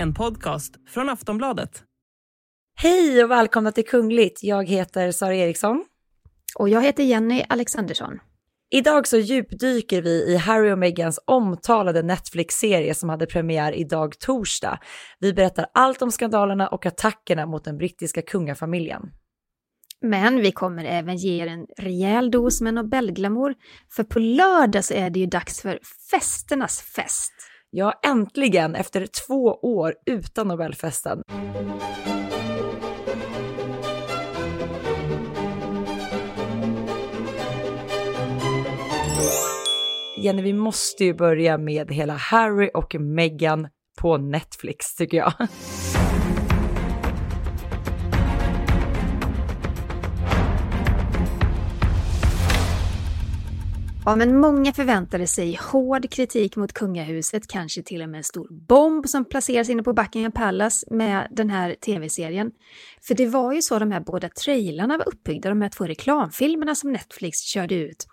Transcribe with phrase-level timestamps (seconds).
[0.00, 1.82] En podcast från Aftonbladet.
[2.74, 4.42] Hej och välkomna till Kungligt.
[4.42, 5.84] Jag heter Sara Eriksson.
[6.58, 8.18] Och jag heter Jenny Alexandersson.
[8.70, 14.78] Idag så djupdyker vi i Harry och Meghans omtalade Netflix-serie som hade premiär idag torsdag.
[15.18, 19.02] Vi berättar allt om skandalerna och attackerna mot den brittiska kungafamiljen.
[20.00, 23.54] Men vi kommer även ge er en rejäl dos med Nobelglamour,
[23.96, 25.78] för på lördag så är det ju dags för
[26.10, 27.32] festernas fest.
[27.70, 31.22] Ja, äntligen efter två år utan Nobelfesten.
[40.22, 43.68] Jenny, vi måste ju börja med hela Harry och Meghan
[44.00, 45.32] på Netflix tycker jag.
[54.08, 58.48] Ja, men många förväntade sig hård kritik mot kungahuset, kanske till och med en stor
[58.50, 62.50] bomb som placeras inne på Buckingham Palace med den här tv-serien.
[63.02, 66.74] För det var ju så de här båda trailarna var uppbyggda, de här två reklamfilmerna
[66.74, 68.06] som Netflix körde ut.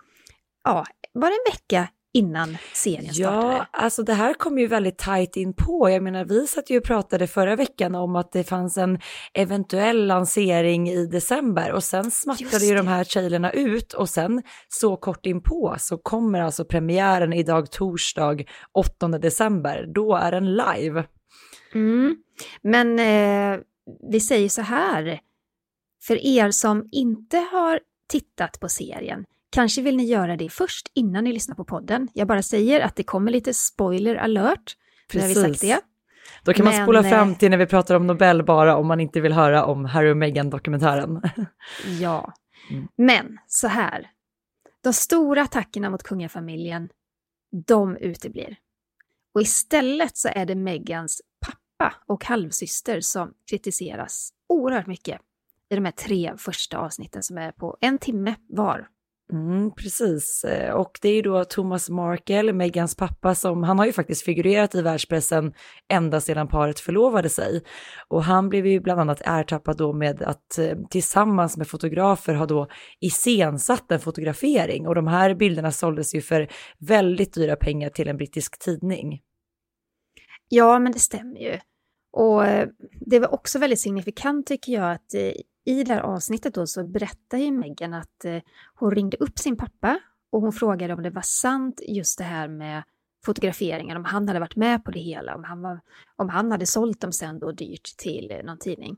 [0.64, 3.46] Ja, bara en vecka innan serien startade.
[3.46, 5.90] Ja, alltså det här kom ju väldigt tajt in på.
[5.90, 8.98] Jag menar, vi satt ju och pratade förra veckan om att det fanns en
[9.34, 14.96] eventuell lansering i december och sen smattrade ju de här trailerna ut och sen så
[14.96, 18.36] kort in på så kommer alltså premiären idag torsdag
[18.72, 19.86] 8 december.
[19.94, 21.04] Då är den live.
[21.74, 22.16] Mm.
[22.62, 23.60] Men eh,
[24.10, 25.20] vi säger så här,
[26.06, 29.24] för er som inte har tittat på serien,
[29.56, 32.08] Kanske vill ni göra det först innan ni lyssnar på podden.
[32.12, 34.76] Jag bara säger att det kommer lite spoiler alert.
[35.08, 35.36] Precis.
[35.36, 35.80] När vi sagt det.
[36.42, 39.00] Då kan man spola fram eh, till när vi pratar om Nobel bara om man
[39.00, 41.22] inte vill höra om Harry och Meghan-dokumentären.
[42.00, 42.32] ja,
[42.70, 42.88] mm.
[42.96, 44.10] men så här.
[44.84, 46.88] De stora attackerna mot kungafamiljen,
[47.66, 48.56] de uteblir.
[49.34, 55.20] Och istället så är det Meghans pappa och halvsyster som kritiseras oerhört mycket
[55.70, 58.88] i de här tre första avsnitten som är på en timme var.
[59.32, 63.86] Mm, precis, eh, och det är ju då Thomas Markle, Megans pappa, som han har
[63.86, 65.52] ju faktiskt figurerat i världspressen
[65.88, 67.62] ända sedan paret förlovade sig.
[68.08, 72.46] Och han blev ju bland annat ertappad då med att eh, tillsammans med fotografer ha
[72.46, 72.68] då
[73.00, 76.48] iscensatt en fotografering och de här bilderna såldes ju för
[76.78, 79.20] väldigt dyra pengar till en brittisk tidning.
[80.48, 81.58] Ja, men det stämmer ju.
[82.16, 85.14] Och eh, det var också väldigt signifikant tycker jag att
[85.66, 88.38] i det här avsnittet då så berättar ju Meghan att eh,
[88.74, 90.00] hon ringde upp sin pappa
[90.30, 92.82] och hon frågade om det var sant just det här med
[93.24, 95.80] fotograferingar, om han hade varit med på det hela, om han, var,
[96.16, 98.96] om han hade sålt dem sen då dyrt till eh, någon tidning.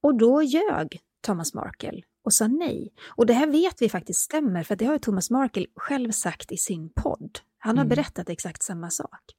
[0.00, 2.92] Och då ljög Thomas Markle och sa nej.
[3.06, 6.56] Och det här vet vi faktiskt stämmer, för det har Thomas Markle själv sagt i
[6.56, 7.38] sin podd.
[7.58, 7.88] Han har mm.
[7.88, 9.34] berättat exakt samma sak.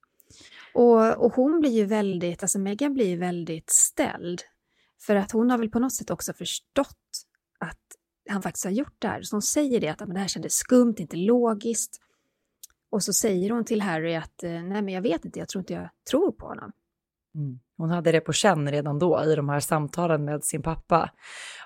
[0.73, 4.41] Och, och hon blir ju väldigt, alltså Megan blir ju väldigt ställd
[5.01, 7.25] för att hon har väl på något sätt också förstått
[7.59, 7.79] att
[8.29, 9.21] han faktiskt har gjort det här.
[9.21, 12.01] Så hon säger det att men det här kändes skumt, inte logiskt.
[12.89, 15.61] Och så säger hon till Harry att eh, nej men jag vet inte, jag tror
[15.61, 16.71] inte jag tror på honom.
[17.35, 17.59] Mm.
[17.79, 21.09] Hon hade det på känn redan då i de här samtalen med sin pappa.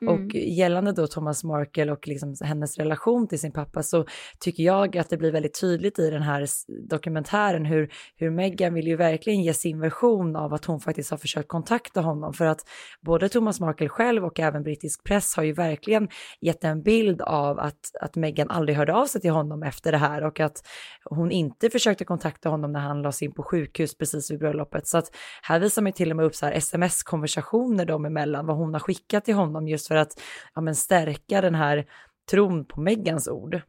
[0.02, 0.14] Mm.
[0.14, 4.06] Och gällande då Thomas Markle och liksom hennes relation till sin pappa så
[4.40, 6.48] tycker jag att det blir väldigt tydligt i den här
[6.90, 11.18] dokumentären hur, hur Meghan vill ju verkligen ge sin version av att hon faktiskt har
[11.18, 12.60] försökt kontakta honom för att
[13.02, 16.08] både Thomas Markle själv och även brittisk press har ju verkligen
[16.42, 19.98] gett en bild av att, att Meghan aldrig hörde av sig till honom efter det
[19.98, 20.68] här och att
[21.10, 24.88] hon inte försökte kontakta honom när han lades in på sjukhus precis vid bröllopet.
[24.88, 28.46] Så att här visar man till till och med upp så här sms-konversationer dem emellan,
[28.46, 30.22] vad hon har skickat till honom just för att
[30.54, 31.86] ja, men stärka den här
[32.32, 33.62] tron på Megans ord.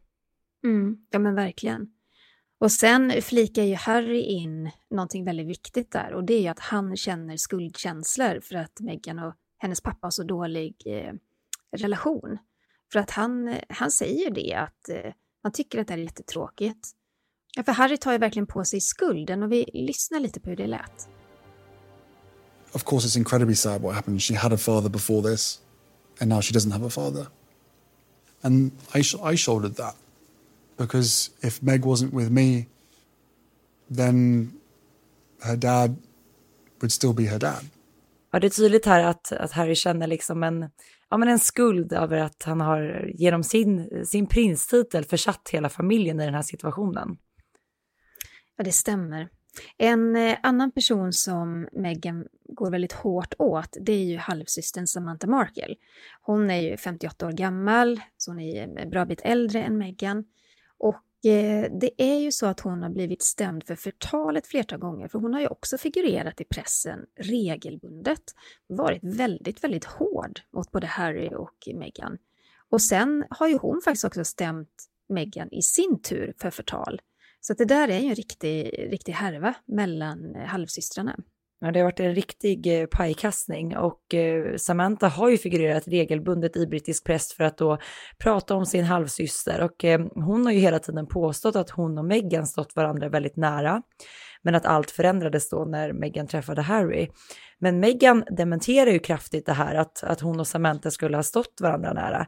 [0.63, 1.87] Mm, ja men verkligen.
[2.59, 6.59] Och sen flikar ju Harry in någonting väldigt viktigt där och det är ju att
[6.59, 11.13] han känner skuldkänslor för att Meghan och hennes pappa har så dålig eh,
[11.77, 12.37] relation.
[12.91, 15.13] För att han, han säger det att eh,
[15.43, 16.89] han tycker att det är jättetråkigt.
[17.55, 20.57] Ja, för Harry tar ju verkligen på sig skulden och vi lyssnar lite på hur
[20.57, 21.14] det lät
[22.75, 24.21] of course, it's incredibly sad what happened.
[24.21, 25.59] She had a father before this,
[26.19, 27.27] and now she doesn't have a father.
[28.43, 29.95] And I, sh- I shouldered that
[30.77, 32.67] because if Meg wasn't with me,
[33.89, 34.51] then
[35.41, 35.95] her dad
[36.81, 37.63] would still be her dad.
[38.31, 40.69] Ja, det är tydligt här att, att Harry känner liksom en,
[41.09, 46.19] ja, men en skuld över att han har genom sin, sin prinstitel försatt hela familjen
[46.19, 47.17] i den här situationen.
[48.57, 49.29] Ja, det stämmer.
[49.77, 55.27] En eh, annan person som Meghan går väldigt hårt åt, det är ju halvsystern Samantha
[55.27, 55.75] Markle.
[56.21, 60.25] Hon är ju 58 år gammal, så hon är en bra bit äldre än Meghan.
[60.77, 64.79] Och eh, det är ju så att hon har blivit stämd för förtal ett flertal
[64.79, 68.23] gånger, för hon har ju också figurerat i pressen regelbundet,
[68.67, 72.17] varit väldigt, väldigt hård mot både Harry och Meghan.
[72.69, 77.01] Och sen har ju hon faktiskt också stämt Meghan i sin tur för förtal.
[77.47, 81.15] Så det där är ju en riktig, riktig härva mellan eh, halvsystrarna.
[81.59, 86.57] Ja, det har varit en riktig eh, pajkastning och eh, Samantha har ju figurerat regelbundet
[86.57, 87.77] i brittisk press för att då
[88.17, 92.05] prata om sin halvsyster och eh, hon har ju hela tiden påstått att hon och
[92.05, 93.81] Meghan stått varandra väldigt nära,
[94.45, 97.09] men att allt förändrades då när Meghan träffade Harry.
[97.59, 101.61] Men Meghan dementerar ju kraftigt det här att, att hon och Samantha skulle ha stått
[101.61, 102.27] varandra nära.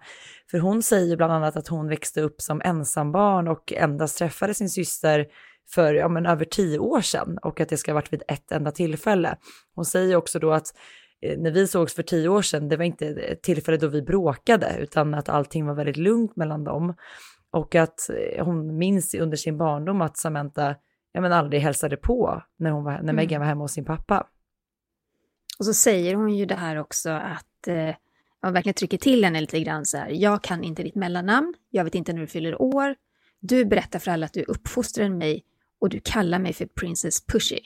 [0.52, 4.70] För hon säger bland annat att hon växte upp som ensambarn och endast träffade sin
[4.70, 5.26] syster
[5.70, 8.52] för ja, men över tio år sedan och att det ska ha varit vid ett
[8.52, 9.38] enda tillfälle.
[9.76, 10.68] Hon säger också då att
[11.22, 14.02] eh, när vi sågs för tio år sedan, det var inte ett tillfälle då vi
[14.02, 16.96] bråkade, utan att allting var väldigt lugnt mellan dem.
[17.52, 20.76] Och att eh, hon minns under sin barndom att Samantha
[21.18, 23.16] ja, men aldrig hälsade på när, hon var, när mm.
[23.16, 24.28] Megan var hemma hos sin pappa.
[25.60, 27.96] Och så säger hon ju det här också att eh,
[28.44, 30.10] man verkligen trycker till henne lite grann så här.
[30.10, 32.96] Jag kan inte ditt mellannamn, jag vet inte när du fyller år.
[33.40, 35.44] Du berättar för alla att du uppfostrar mig
[35.80, 37.60] och du kallar mig för Princess Pushy.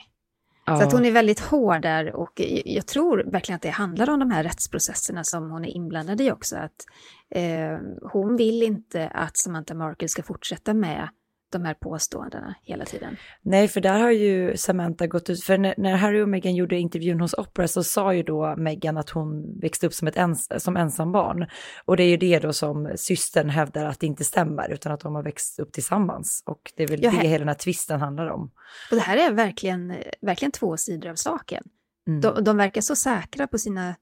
[0.66, 0.76] Ja.
[0.76, 4.20] Så att hon är väldigt hård där och jag tror verkligen att det handlar om
[4.20, 6.56] de här rättsprocesserna som hon är inblandad i också.
[6.56, 6.86] Att
[7.30, 7.78] eh,
[8.12, 11.08] hon vill inte att Samantha Markle ska fortsätta med
[11.52, 13.16] de här påståendena hela tiden.
[13.42, 16.78] Nej, för där har ju Samantha gått ut, för när, när Harry och Meghan gjorde
[16.78, 20.62] intervjun hos Opera så sa ju då Meghan att hon växte upp som ett ens,
[20.62, 21.46] som ensambarn.
[21.84, 25.00] Och det är ju det då som systern hävdar att det inte stämmer, utan att
[25.00, 26.42] de har växt upp tillsammans.
[26.46, 28.50] Och det är väl ja, det hela den här tvisten handlar om.
[28.90, 31.64] Och det här är verkligen, verkligen två sidor av saken.
[32.08, 32.20] Mm.
[32.20, 33.94] De, de verkar så säkra på sina,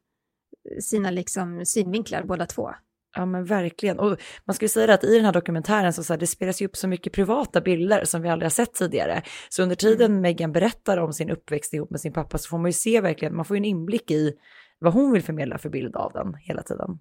[0.81, 2.71] sina liksom synvinklar båda två.
[3.15, 3.99] Ja men verkligen.
[3.99, 6.67] Och man skulle säga att i den här dokumentären så, så här, det spelas ju
[6.67, 9.23] upp så mycket privata bilder som vi aldrig har sett tidigare.
[9.49, 10.23] Så under tiden mm.
[10.23, 13.37] Megan berättar om sin uppväxt ihop med sin pappa så får man ju se verkligen,
[13.37, 14.33] man får ju en inblick i
[14.79, 16.99] vad hon vill förmedla för bild av den hela tiden.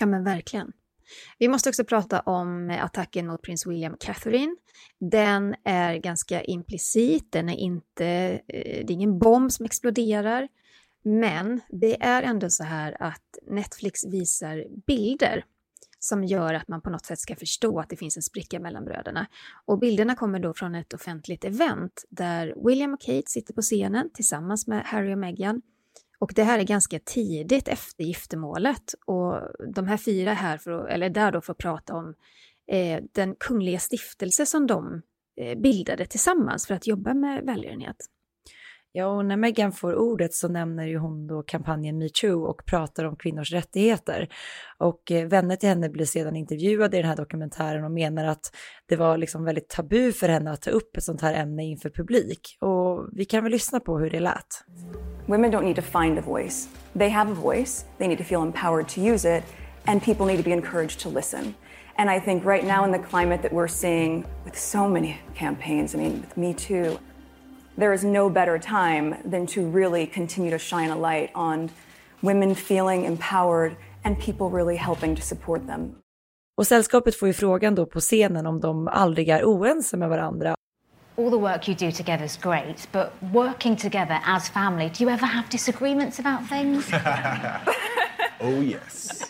[0.00, 0.72] Ja men verkligen.
[1.38, 4.56] Vi måste också prata om attacken mot prins William och Catherine.
[5.00, 8.06] Den är ganska implicit, den är inte,
[8.48, 10.48] eh, det är ingen bomb som exploderar.
[11.02, 15.44] Men det är ändå så här att Netflix visar bilder
[15.98, 18.84] som gör att man på något sätt ska förstå att det finns en spricka mellan
[18.84, 19.26] bröderna.
[19.66, 24.10] Och bilderna kommer då från ett offentligt event där William och Kate sitter på scenen
[24.14, 25.62] tillsammans med Harry och Meghan.
[26.18, 29.40] Och det här är ganska tidigt efter giftermålet och
[29.74, 32.14] de här fyra är här för att, eller där då för att prata om
[32.66, 35.02] eh, den kungliga stiftelse som de
[35.36, 37.96] eh, bildade tillsammans för att jobba med välgörenhet.
[38.98, 43.04] Ja, och när Meghan får ordet så nämner ju hon då kampanjen metoo och pratar
[43.04, 44.28] om kvinnors rättigheter.
[44.78, 48.52] Och eh, vänner till henne blir sedan intervjuade i den här dokumentären och menar att
[48.88, 51.90] det var liksom väldigt tabu för henne att ta upp ett sånt här ämne inför
[51.90, 52.58] publik.
[52.60, 54.64] Och vi kan väl lyssna på hur det lät.
[55.26, 56.68] Women don't need to find a voice.
[56.92, 57.84] They have a voice.
[57.98, 59.44] They need to feel empowered to use it
[59.84, 61.54] and people need to be encouraged to listen.
[61.96, 65.94] And I think right now in the climate that we're seeing with so many campaigns,
[65.94, 66.98] I mean, with Me Too,
[67.78, 71.70] there is no better time than to really continue to shine a light on
[72.22, 75.94] women feeling empowered and people really helping to support them.
[76.56, 80.54] Och sällskapet får ju frågan då på scenen om de aldrig är oense med varandra.
[81.18, 85.10] All the work you do together is great, but working together as family, do you
[85.10, 86.90] ever have disagreements about things?
[88.40, 89.22] oh yes.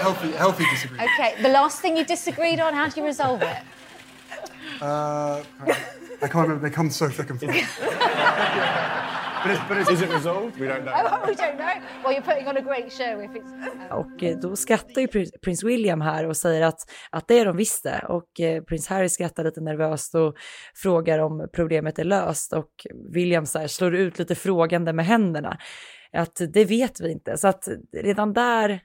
[0.00, 1.12] healthy, healthy disagreements.
[1.18, 3.58] Okay, the last thing you disagreed on, how do you resolve it?
[4.80, 5.42] Uh,
[6.22, 6.68] I can't remember.
[6.68, 7.80] They come so thick and fast.
[9.42, 10.58] but, it's, but it's, is it resolved?
[10.58, 10.92] We don't know.
[10.96, 11.74] Oh, we don't know.
[12.02, 13.52] Well, you're putting on a great show if it's...
[13.90, 15.08] Och eh, då skrattar ju
[15.42, 16.80] prins William här och säger att,
[17.10, 18.04] att det är de visste.
[18.08, 20.34] Och eh, prins Harry skrattar lite nervöst och
[20.74, 22.52] frågar om problemet är löst.
[22.52, 25.58] Och William så här, slår ut lite frågande med händerna.
[26.12, 27.36] Att det vet vi inte.
[27.36, 27.68] Så att
[28.02, 28.80] redan där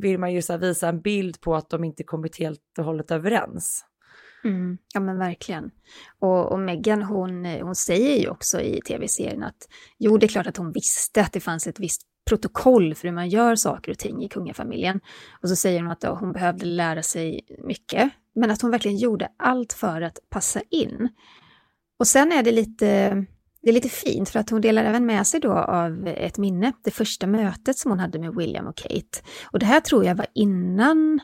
[0.00, 3.10] vill man ju så visa en bild på att de inte kommit helt och hållet
[3.10, 3.84] överens.
[4.44, 5.70] Mm, ja men verkligen.
[6.18, 9.68] Och, och Meghan hon, hon säger ju också i tv-serien att
[9.98, 13.14] jo det är klart att hon visste att det fanns ett visst protokoll för hur
[13.14, 15.00] man gör saker och ting i kungafamiljen.
[15.42, 18.96] Och så säger hon att ja, hon behövde lära sig mycket, men att hon verkligen
[18.96, 21.08] gjorde allt för att passa in.
[21.98, 22.86] Och sen är det lite,
[23.62, 26.72] det är lite fint för att hon delar även med sig då av ett minne,
[26.84, 29.18] det första mötet som hon hade med William och Kate.
[29.44, 31.20] Och det här tror jag var innan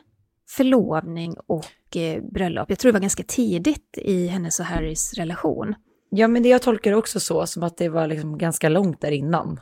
[0.49, 2.69] förlovning och eh, bröllop.
[2.69, 5.75] Jag tror det var ganska tidigt i hennes och Harrys relation.
[6.09, 9.11] Ja, men det jag tolkar också så, som att det var liksom ganska långt där
[9.11, 9.59] innan.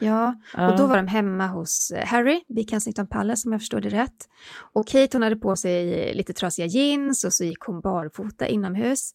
[0.00, 3.80] Ja, och då var de hemma hos eh, Harry vid Kensington Palace om jag förstår
[3.80, 4.28] det rätt.
[4.72, 9.10] Och Kate hon hade på sig lite trasiga jeans och så gick hon barfota inomhus.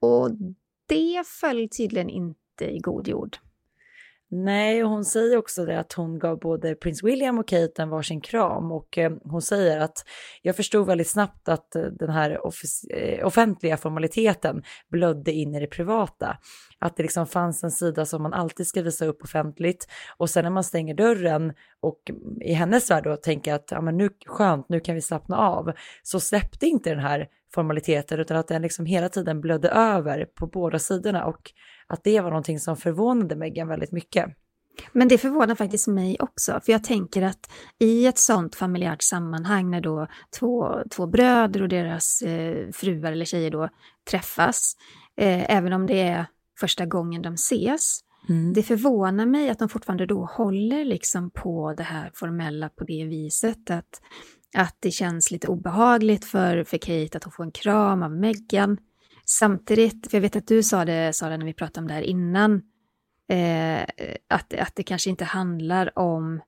[0.00, 0.30] Och
[0.88, 3.36] det föll tydligen inte i god jord.
[4.30, 7.88] Nej, och hon säger också det att hon gav både prins William och Kate en
[7.88, 8.72] varsin kram.
[8.72, 10.04] Och eh, hon säger att
[10.42, 12.40] jag förstod väldigt snabbt att eh, den här
[12.90, 16.38] eh, offentliga formaliteten blödde in i det privata.
[16.78, 19.88] Att det liksom fanns en sida som man alltid ska visa upp offentligt.
[20.16, 22.00] Och sen när man stänger dörren och
[22.40, 25.72] i hennes värld då tänker att ja, men nu skönt, nu kan vi slappna av,
[26.02, 30.46] så släppte inte den här formaliteten utan att den liksom hela tiden blödde över på
[30.46, 31.24] båda sidorna.
[31.24, 31.52] Och
[31.86, 34.36] att det var någonting som förvånade Meghan väldigt mycket.
[34.92, 39.70] Men det förvånar faktiskt mig också, för jag tänker att i ett sånt familjärt sammanhang
[39.70, 40.06] när då
[40.38, 43.68] två, två bröder och deras eh, fruar eller tjejer då
[44.10, 44.76] träffas,
[45.16, 46.26] eh, även om det är
[46.60, 48.52] första gången de ses, mm.
[48.52, 53.04] det förvånar mig att de fortfarande då håller liksom på det här formella på det
[53.04, 54.00] viset, att,
[54.56, 58.78] att det känns lite obehagligt för, för Kate att hon får en kram av Meghan.
[59.28, 62.02] Samtidigt, för jag vet att du sa det, Sara, när vi pratade om det här
[62.02, 62.62] innan,
[63.28, 63.82] eh,
[64.28, 66.40] att, att det kanske inte handlar om,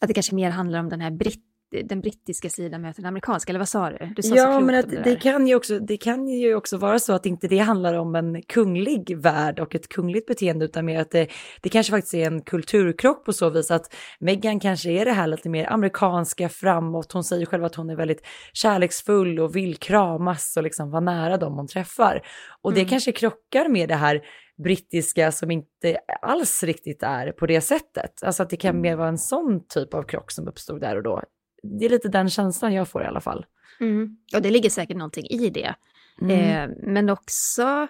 [0.00, 3.52] att det kanske mer handlar om den här britt den brittiska sidan möter den amerikanska,
[3.52, 4.12] eller vad sa du?
[4.16, 6.98] du sa ja, men att det, det, kan ju också, det kan ju också vara
[6.98, 11.00] så att inte det handlar om en kunglig värld och ett kungligt beteende, utan mer
[11.00, 11.28] att det,
[11.60, 15.26] det kanske faktiskt är en kulturkrock på så vis att Meghan kanske är det här
[15.26, 17.12] lite mer amerikanska framåt.
[17.12, 21.36] Hon säger själv att hon är väldigt kärleksfull och vill kramas och liksom vara nära
[21.36, 22.22] dem hon träffar.
[22.62, 22.90] Och det mm.
[22.90, 24.22] kanske krockar med det här
[24.62, 28.22] brittiska som inte alls riktigt är på det sättet.
[28.22, 31.02] Alltså att det kan mer vara en sån typ av krock som uppstod där och
[31.02, 31.22] då
[31.62, 33.46] det är lite den känslan jag får i alla fall.
[33.80, 34.16] Mm.
[34.34, 35.74] Och det ligger säkert någonting i det.
[36.20, 36.70] Mm.
[36.70, 37.88] Eh, men också,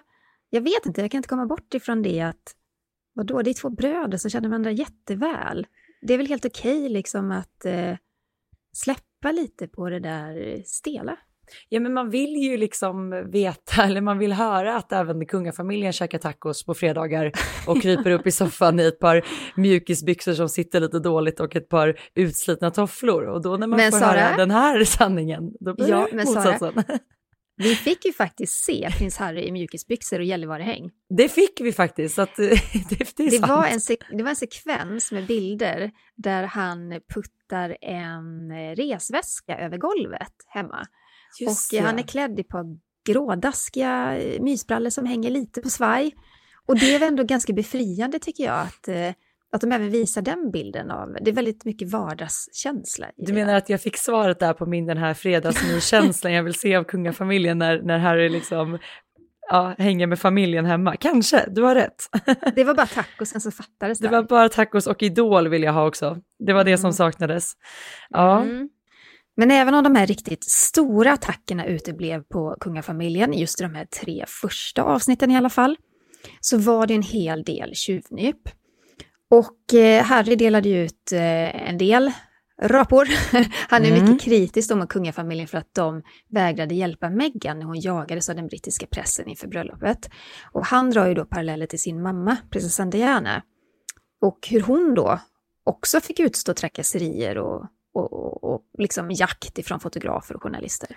[0.49, 2.55] jag vet inte, jag kan inte komma bort ifrån det att,
[3.13, 5.67] vadå, det är två bröder som känner varandra jätteväl.
[6.01, 7.95] Det är väl helt okej okay, liksom att eh,
[8.73, 11.17] släppa lite på det där stela.
[11.69, 16.17] Ja, men man vill ju liksom veta, eller man vill höra att även kungafamiljen käkar
[16.17, 17.31] tacos på fredagar
[17.67, 19.25] och kryper upp i soffan i ett par
[19.55, 23.23] mjukisbyxor som sitter lite dåligt och ett par utslitna tofflor.
[23.23, 26.17] Och då när man men får Sarah, höra den här sanningen, då blir ja, det
[26.25, 26.73] motsatsen.
[26.73, 26.97] Sarah,
[27.63, 30.89] vi fick ju faktiskt se prins Harry i mjukisbyxor och Gällivarehäng.
[31.17, 32.49] Det fick vi faktiskt, så att, det,
[32.89, 33.79] det, är det Var en
[34.17, 40.87] det var en sekvens med bilder där han puttar en resväska över golvet hemma.
[41.39, 41.83] Just och ja.
[41.83, 42.65] han är klädd i ett par
[43.05, 46.15] grådaskiga eh, mysbrallor som hänger lite på svaj.
[46.65, 49.09] Och det är väl ändå ganska befriande tycker jag att, eh,
[49.51, 53.07] att de även visar den bilden av, det är väldigt mycket vardagskänsla.
[53.17, 56.75] du menar att jag fick svaret där på min den här fredagsmyskänslan jag vill se
[56.75, 58.79] av kungafamiljen när, när Harry liksom
[59.49, 60.95] ja, hänger med familjen hemma.
[60.95, 62.09] Kanske, du har rätt.
[62.55, 63.99] Det var bara tacosen som fattades.
[63.99, 64.09] Där.
[64.09, 66.17] Det var bara tacos och Idol vill jag ha också.
[66.39, 66.93] Det var det som mm.
[66.93, 67.53] saknades.
[68.09, 68.41] Ja.
[68.41, 68.69] Mm.
[69.39, 73.85] Men även om de här riktigt stora attackerna uteblev på kungafamiljen, just i de här
[73.85, 75.77] tre första avsnitten i alla fall,
[76.39, 78.49] så var det en hel del tjuvnyp.
[79.29, 82.11] Och eh, Harry delade ut eh, en del
[82.61, 83.07] rapor.
[83.69, 84.03] Han är mm.
[84.03, 88.47] mycket kritisk mot kungafamiljen för att de vägrade hjälpa Meghan när hon jagades av den
[88.47, 90.09] brittiska pressen inför bröllopet.
[90.51, 93.43] Och han drar ju då paralleller till sin mamma, prinsessan Diana.
[94.21, 95.19] Och hur hon då
[95.63, 100.89] också fick utstå trakasserier och och, och, och liksom jakt ifrån fotografer och journalister.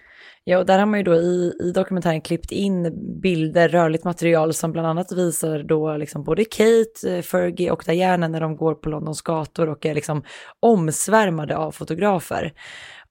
[0.45, 4.55] Ja, och där har man ju då i, i dokumentären klippt in bilder, rörligt material
[4.55, 8.75] som bland annat visar då liksom både Kate, eh, Fergie och Diana när de går
[8.75, 10.23] på Londons gator och är liksom
[10.61, 12.53] omsvärmade av fotografer.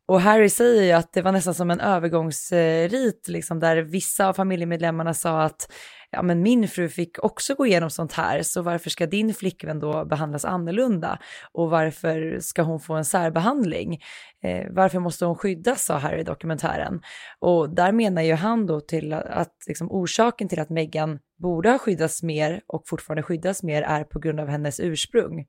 [0.08, 4.28] Och Harry säger ju att det var nästan som en övergångsrit, eh, liksom, där vissa
[4.28, 5.72] av familjemedlemmarna sa att
[6.12, 9.80] ja men min fru fick också gå igenom sånt här, så varför ska din flickvän
[9.80, 11.20] då behandlas annorlunda?
[11.52, 14.00] Och varför ska hon få en särbehandling?
[14.44, 17.02] Eh, varför måste hon skyddas, sa Harry i dokumentären.
[17.40, 21.70] Och där menar ju han då till att, att liksom, orsaken till att Meghan borde
[21.70, 25.46] ha skyddats mer och fortfarande skyddas mer är på grund av hennes ursprung.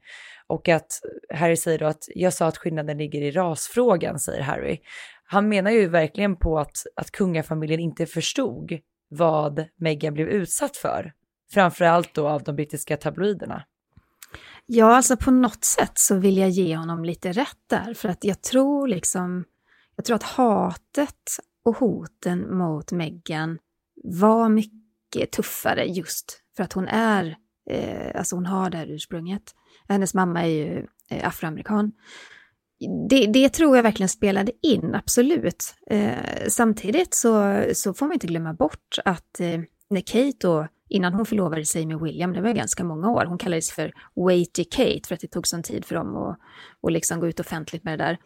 [0.47, 1.00] Och att
[1.35, 4.78] Harry säger då att jag sa att skillnaden ligger i rasfrågan, säger Harry.
[5.25, 8.73] Han menar ju verkligen på att, att kungafamiljen inte förstod
[9.12, 11.12] vad Meghan blev utsatt för.
[11.52, 13.64] Framförallt då av de brittiska tabloiderna.
[14.66, 18.25] Ja, alltså på något sätt så vill jag ge honom lite rätt där, för att
[18.25, 19.45] jag tror liksom,
[19.97, 21.31] jag tror att hatet
[21.64, 23.59] och hoten mot Meghan
[24.04, 27.37] var mycket tuffare just för att hon är,
[27.71, 29.42] eh, alltså hon har det här ursprunget.
[29.88, 31.92] Hennes mamma är ju eh, afroamerikan.
[33.09, 35.75] Det, det, tror jag verkligen spelade in, absolut.
[35.91, 36.12] Eh,
[36.49, 39.61] samtidigt så, så får man inte glömma bort att eh,
[39.91, 43.25] när Kate då innan hon förlovade sig med William, det var ganska många år.
[43.25, 46.39] Hon kallades för Waity Kate för att det tog sån tid för dem att,
[46.87, 48.19] att liksom gå ut offentligt med det där.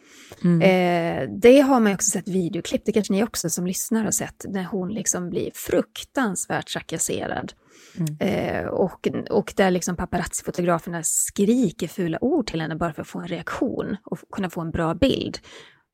[0.44, 0.62] Mm.
[0.62, 4.10] Eh, det har man ju också sett videoklipp, det kanske ni också som lyssnar har
[4.10, 7.52] sett, när hon liksom blir fruktansvärt trakasserad.
[7.98, 8.16] Mm.
[8.20, 13.18] Eh, och, och där liksom paparazzi-fotograferna skriker fula ord till henne bara för att få
[13.18, 15.38] en reaktion och kunna få en bra bild.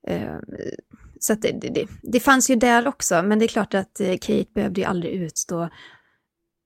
[0.07, 0.37] Eh,
[1.19, 4.51] så det, det, det, fanns ju där också, men det är klart att eh, Kate
[4.53, 5.69] behövde ju aldrig utstå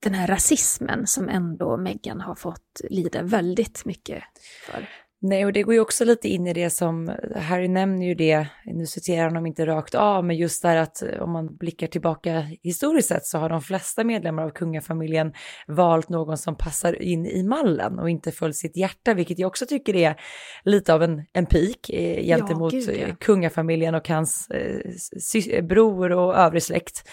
[0.02, 4.24] den här rasismen som ändå Meghan har fått lida väldigt mycket
[4.66, 4.88] för.
[5.20, 8.46] Nej, och det går ju också lite in i det som, Harry nämner ju det,
[8.64, 12.40] nu citerar han honom inte rakt av, men just där att om man blickar tillbaka
[12.62, 15.32] historiskt sett så har de flesta medlemmar av kungafamiljen
[15.66, 19.66] valt någon som passar in i mallen och inte följt sitt hjärta, vilket jag också
[19.66, 20.20] tycker är
[20.64, 23.14] lite av en, en pik eh, gentemot ja, gud, ja.
[23.20, 27.08] kungafamiljen och hans eh, bror och övrig släkt.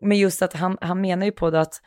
[0.00, 1.80] Men just att han, han menar ju på det att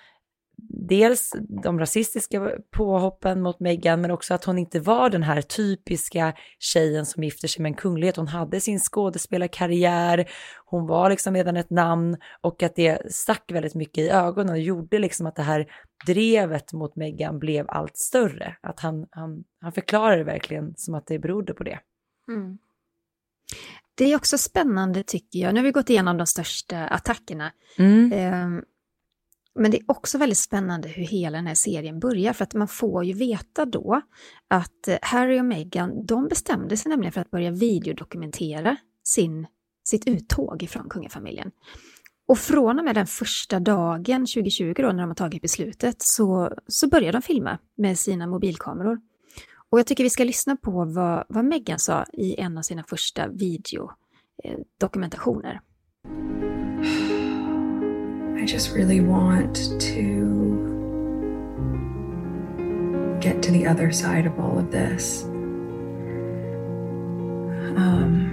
[0.87, 6.33] dels de rasistiska påhoppen mot Meghan, men också att hon inte var den här typiska
[6.59, 8.15] tjejen som gifter sig med en kunglighet.
[8.15, 10.29] Hon hade sin skådespelarkarriär,
[10.65, 14.59] hon var liksom redan ett namn och att det stack väldigt mycket i ögonen och
[14.59, 15.67] gjorde liksom att det här
[16.05, 18.57] drevet mot Meghan blev allt större.
[18.61, 21.79] Att han, han, han förklarade verkligen som att det berodde på det.
[22.27, 22.57] Mm.
[23.95, 27.51] Det är också spännande tycker jag, nu har vi gått igenom de största attackerna.
[27.77, 28.11] Mm.
[28.11, 28.63] Eh,
[29.57, 32.67] men det är också väldigt spännande hur hela den här serien börjar, för att man
[32.67, 34.01] får ju veta då
[34.47, 39.47] att eh, Harry och Meghan, de bestämde sig nämligen för att börja videodokumentera sin,
[39.83, 41.51] sitt uttåg ifrån kungafamiljen.
[42.27, 46.51] Och från och med den första dagen 2020 då, när de har tagit beslutet, så,
[46.67, 48.99] så börjar de filma med sina mobilkameror.
[49.69, 52.83] Och jag tycker vi ska lyssna på vad, vad Meghan sa i en av sina
[52.83, 55.53] första videodokumentationer.
[55.53, 55.59] Eh,
[58.47, 60.77] just really want to
[63.19, 65.23] get to the other side of all of this.
[67.75, 68.26] Um,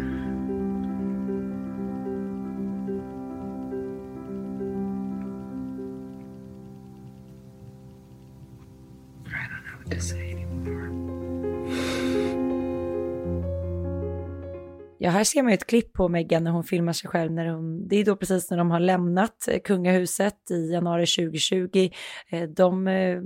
[15.14, 17.32] här ser man ju ett klipp på Meghan när hon filmar sig själv.
[17.32, 21.90] När hon, det är då precis när de har lämnat eh, kungahuset i januari 2020.
[22.30, 23.20] Eh, de eh,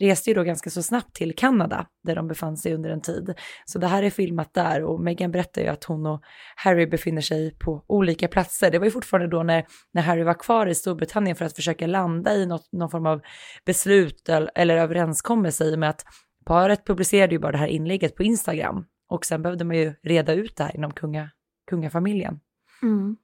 [0.00, 3.34] reste ju då ganska så snabbt till Kanada där de befann sig under en tid.
[3.64, 6.22] Så det här är filmat där och Meghan berättar ju att hon och
[6.56, 8.70] Harry befinner sig på olika platser.
[8.70, 11.86] Det var ju fortfarande då när, när Harry var kvar i Storbritannien för att försöka
[11.86, 13.20] landa i något, någon form av
[13.66, 16.04] beslut eller, eller överenskommelse i och med att
[16.46, 20.32] paret publicerade ju bara det här inlägget på Instagram och sen behövde man ju reda
[20.32, 21.30] ut det här inom kunga,
[21.66, 22.40] kungafamiljen.
[22.82, 23.16] Mm.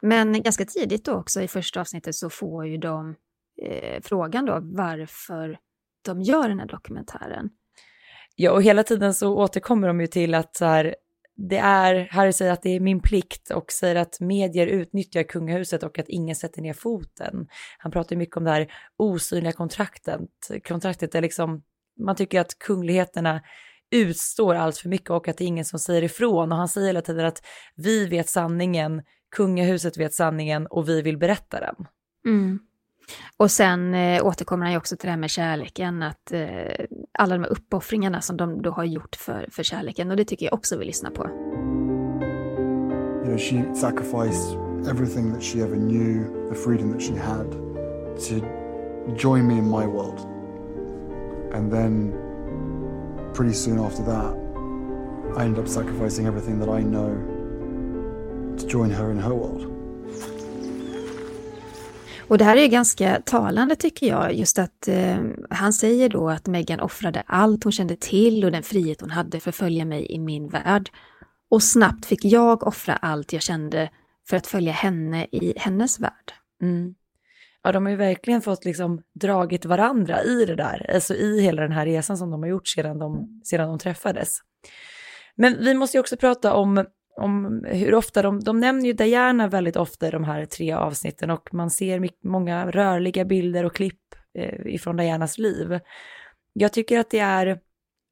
[0.00, 3.14] Men ganska tidigt då också i första avsnittet så får ju de
[3.62, 5.58] eh, frågan då varför
[6.02, 7.50] de gör den här dokumentären.
[8.36, 10.96] Ja, och hela tiden så återkommer de ju till att så här,
[11.36, 15.82] det är, Harry säger att det är min plikt och säger att medier utnyttjar kungahuset
[15.82, 17.48] och att ingen sätter ner foten.
[17.78, 20.20] Han pratar mycket om det här osynliga kontraktet,
[20.68, 21.62] kontraktet är liksom,
[21.98, 23.40] man tycker att kungligheterna
[23.92, 26.52] utstår allt för mycket och att det är ingen som säger ifrån.
[26.52, 27.42] Och han säger hela tiden att
[27.76, 29.02] vi vet sanningen,
[29.36, 31.74] kungahuset vet sanningen och vi vill berätta den.
[32.26, 32.58] Mm.
[33.36, 36.84] Och sen eh, återkommer han ju också till det här med kärleken, att eh,
[37.18, 40.46] alla de här uppoffringarna som de då har gjort för, för kärleken, och det tycker
[40.46, 41.26] jag också vi lyssnar på.
[43.22, 44.58] You know, she sacrificed
[44.90, 47.52] everything that she ever knew, the freedom that she had,
[48.28, 48.34] to
[49.16, 50.20] join me in my world.
[51.54, 52.21] And then
[53.34, 54.34] pretty soon after that,
[55.36, 57.14] I ended up sacrificing everything that I know
[58.58, 59.68] to join her in her world.
[62.28, 65.16] Och det här är ganska talande tycker jag, just att eh,
[65.50, 69.40] han säger då att Meghan offrade allt hon kände till och den frihet hon hade
[69.40, 70.90] för att följa mig i min värld.
[71.50, 73.90] Och snabbt fick jag offra allt jag kände
[74.28, 76.32] för att följa henne i hennes värld.
[76.62, 76.94] Mm
[77.62, 81.62] ja, de har ju verkligen fått liksom dragit varandra i det där, alltså i hela
[81.62, 84.28] den här resan som de har gjort sedan de, sedan de träffades.
[85.36, 86.84] Men vi måste ju också prata om,
[87.16, 91.30] om hur ofta de, de nämner ju Diana väldigt ofta i de här tre avsnitten
[91.30, 94.00] och man ser mycket, många rörliga bilder och klipp
[94.38, 95.80] eh, ifrån Dianas liv.
[96.52, 97.60] Jag tycker att det är,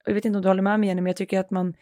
[0.05, 1.75] jag vet inte om du håller med mig Jenny, men jag tycker att man,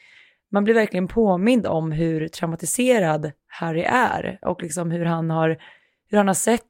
[0.52, 5.58] man blir verkligen påmind om hur traumatiserad Harry är och liksom hur han har
[6.08, 6.62] hur han har sett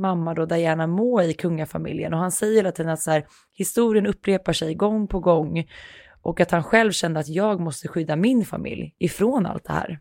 [0.00, 4.06] mamma då Diana må i kungafamiljen och han säger hela tiden att så här, historien
[4.06, 5.64] upprepar sig gång på gång
[6.22, 10.00] och att han själv kände att jag måste skydda min familj ifrån allt det här.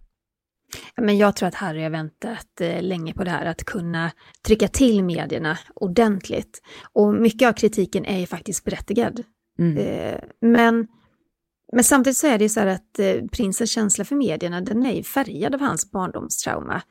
[0.98, 4.12] Men jag tror att Harry har väntat eh, länge på det här, att kunna
[4.46, 6.62] trycka till medierna ordentligt.
[6.94, 9.24] Och mycket av kritiken är ju faktiskt berättigad.
[9.60, 9.78] Mm.
[9.78, 10.88] Eh, men,
[11.74, 14.86] men samtidigt så är det ju så här att eh, prinsens känsla för medierna, den
[14.86, 16.82] är ju färgad av hans barndomstrauma.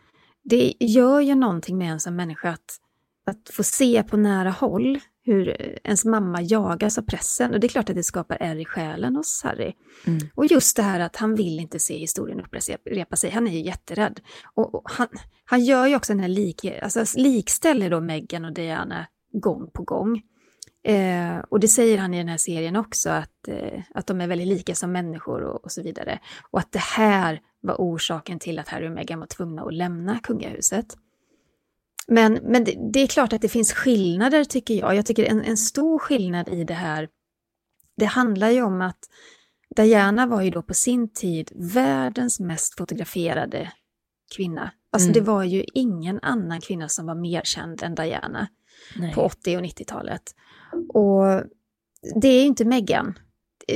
[0.44, 2.79] Det gör ju någonting med en som människa att,
[3.26, 5.48] att få se på nära håll hur
[5.85, 7.55] ens mamma jagas av pressen.
[7.55, 9.72] Och det är klart att det skapar ärr i själen hos Harry.
[10.07, 10.18] Mm.
[10.35, 13.61] Och just det här att han vill inte se historien upprepa sig, han är ju
[13.61, 14.20] jätterädd.
[14.55, 15.09] Och, och han,
[15.44, 19.83] han gör ju också den här lik, alltså likställer då Meghan och Diana gång på
[19.83, 20.22] gång.
[20.85, 24.26] Eh, och det säger han i den här serien också, att, eh, att de är
[24.26, 26.18] väldigt lika som människor och, och, så vidare.
[26.50, 30.18] Och att det här var orsaken till att Harry och Meghan var tvungna att lämna
[30.18, 30.96] kungahuset.
[32.09, 34.94] Men, men det, det, är klart att det finns skillnader tycker jag.
[34.94, 37.09] Jag tycker en, en stor skillnad i det här,
[37.96, 38.99] det handlar ju om att
[39.77, 43.73] Diana var ju då på sin tid världens mest fotograferade
[44.37, 44.70] kvinna.
[44.92, 45.14] Alltså Mm.
[45.14, 48.49] det var ju ingen annan kvinna som var mer känd än Diana
[48.96, 49.14] Nej.
[49.14, 50.23] på 80 och 90-talet.
[50.88, 51.42] Och
[52.20, 53.18] det är ju inte Meghan.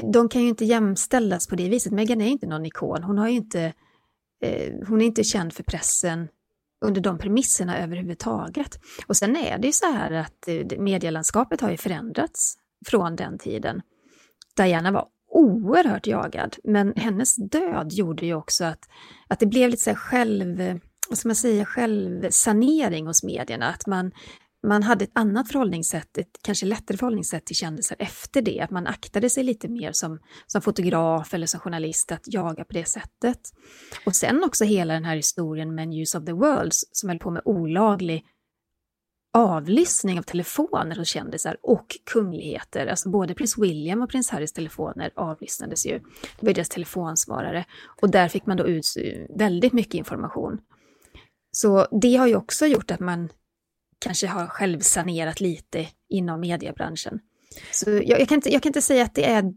[0.03, 1.93] De kan ju inte jämställas på det viset.
[1.93, 3.03] Meghan är ju inte någon ikon.
[3.03, 3.73] Hon, har ju inte,
[4.43, 6.29] eh, hon är inte känd för pressen
[6.85, 8.79] under de premisserna överhuvudtaget.
[9.07, 12.55] Och sen är det ju så här att eh, medielandskapet har ju förändrats
[12.87, 13.83] från den tiden.
[14.57, 18.89] Diana var oerhört jagad, men hennes död gjorde ju också att,
[19.29, 23.67] att det blev lite så här själv, vad ska man säga, självsanering hos medierna.
[23.67, 24.13] Att man,
[24.65, 28.61] man hade ett annat förhållningssätt, ett kanske lättare förhållningssätt till kändisar efter det.
[28.61, 32.73] Att man aktade sig lite mer som, som fotograf eller som journalist att jaga på
[32.73, 33.41] det sättet.
[34.07, 37.31] Och sen också hela den här historien med News of the World som höll på
[37.31, 38.25] med olaglig
[39.37, 42.87] avlyssning av telefoner hos kändisar och kungligheter.
[42.87, 45.99] Alltså både prins William och prins Harrys telefoner avlyssnades ju.
[46.41, 47.65] Det var deras telefonsvarare.
[48.03, 48.87] Och där fick man då ut
[49.39, 50.59] väldigt mycket information.
[51.53, 53.29] Så det har ju också gjort att man
[54.05, 57.21] kanske har självsanerat lite inom mediebranschen.
[57.71, 59.53] Så jag, jag, kan inte, jag kan inte säga att det är...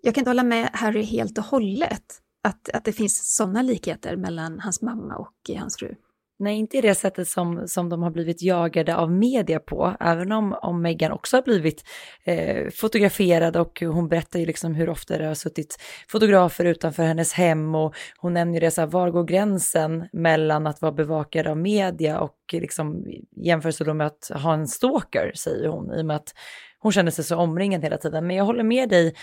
[0.00, 2.04] Jag kan inte hålla med Harry helt och hållet.
[2.42, 5.94] Att, att det finns sådana likheter mellan hans mamma och hans fru.
[6.38, 10.32] Nej, inte i det sättet som, som de har blivit jagade av media på, även
[10.32, 11.84] om, om Meghan också har blivit
[12.24, 15.76] eh, fotograferad och hon berättar ju liksom hur ofta det har suttit
[16.08, 20.66] fotografer utanför hennes hem och hon nämner ju det så här, var går gränsen mellan
[20.66, 25.68] att vara bevakad av media och liksom jämförelse då med att ha en stalker, säger
[25.68, 26.34] hon, i och med att
[26.78, 28.26] hon känner sig så omringad hela tiden.
[28.26, 29.14] Men jag håller med dig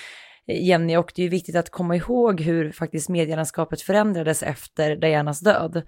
[0.47, 5.39] Jenny, och det är ju viktigt att komma ihåg hur faktiskt medielandskapet förändrades efter Dianas
[5.39, 5.83] död.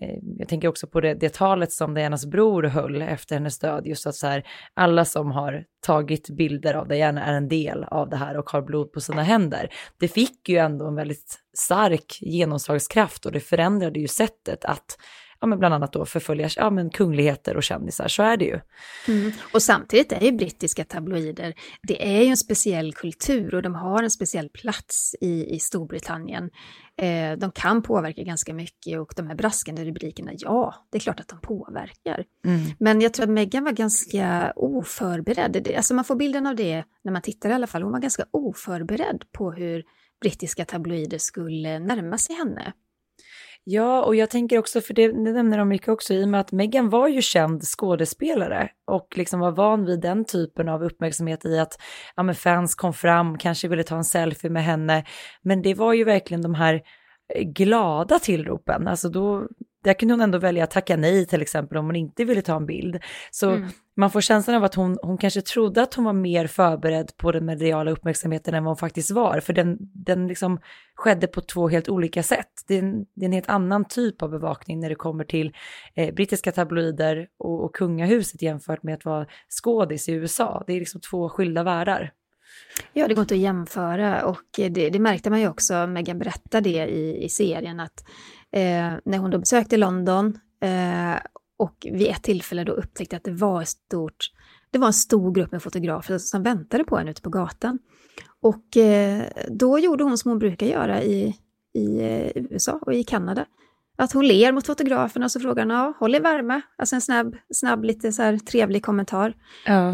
[0.00, 3.86] Eh, jag tänker också på det, det talet som Dianas bror höll efter hennes död,
[3.86, 8.08] just att så här, alla som har tagit bilder av Diana är en del av
[8.08, 9.68] det här och har blod på sina händer.
[10.00, 14.96] Det fick ju ändå en väldigt stark genomslagskraft och det förändrade ju sättet att
[15.40, 18.60] ja, men bland annat då förfölja ja, men kungligheter och kändisar, så är det ju.
[19.08, 19.32] Mm.
[19.52, 24.02] Och samtidigt är ju brittiska tabloider, det är ju en speciell kultur och de har
[24.02, 26.50] en speciell plats i, i Storbritannien.
[26.98, 31.20] Eh, de kan påverka ganska mycket och de här braskande rubrikerna, ja, det är klart
[31.20, 32.24] att de påverkar.
[32.44, 32.60] Mm.
[32.78, 35.68] Men jag tror att Meghan var ganska oförberedd.
[35.76, 37.82] Alltså man får bilden av det när man tittar i alla fall.
[37.82, 39.84] Hon var ganska oförberedd på hur
[40.20, 42.72] brittiska tabloider skulle närma sig henne.
[43.70, 46.40] Ja, och jag tänker också, för det, det nämner de mycket också, i och med
[46.40, 51.44] att Meghan var ju känd skådespelare och liksom var van vid den typen av uppmärksamhet
[51.44, 51.80] i att
[52.16, 55.04] ja, men fans kom fram, kanske ville ta en selfie med henne,
[55.42, 56.74] men det var ju verkligen de här
[57.34, 59.48] eh, glada tillropen, alltså då,
[59.84, 62.56] där kunde hon ändå välja att tacka nej till exempel om hon inte ville ta
[62.56, 62.98] en bild.
[63.30, 63.68] Så Mm.
[63.96, 67.32] man får känslan av att hon, hon kanske trodde att hon var mer förberedd på
[67.32, 70.60] den mediala uppmärksamheten än vad hon faktiskt var, för den, den liksom
[70.94, 72.52] skedde på två helt olika sätt.
[72.68, 75.52] Det är, en, det är en helt annan typ av bevakning när det kommer till
[75.94, 79.26] eh, brittiska tabloider och, och kungahuset jämfört med att vara
[79.62, 80.64] skådis i USA.
[80.66, 82.12] Det är liksom två skilda världar.
[82.92, 86.70] Ja, det går inte att jämföra och det, det märkte man ju också, Meghan berättade
[86.70, 88.04] det i, i serien, att
[88.52, 91.20] eh, när hon då besökte London eh,
[91.56, 94.30] och vid ett tillfälle då upptäckte att det var ett stort,
[94.70, 97.78] det var en stor grupp med fotografer som väntade på henne ute på gatan.
[98.40, 101.36] Och eh, då gjorde hon som hon brukar göra i,
[101.74, 103.46] i eh, USA och i Kanada.
[103.98, 106.60] Att hon ler mot fotograferna och så frågar hon, ja, håll er varma.
[106.78, 109.34] Alltså en snabb, snabb lite så här trevlig kommentar.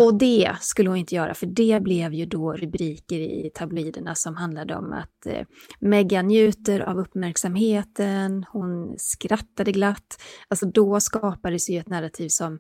[0.00, 4.36] Och det skulle hon inte göra, för det blev ju då rubriker i tabloiderna som
[4.36, 5.46] handlade om att eh,
[5.80, 10.22] Meghan njuter av uppmärksamheten, hon skrattade glatt.
[10.48, 12.58] Alltså då skapades ju ett narrativ som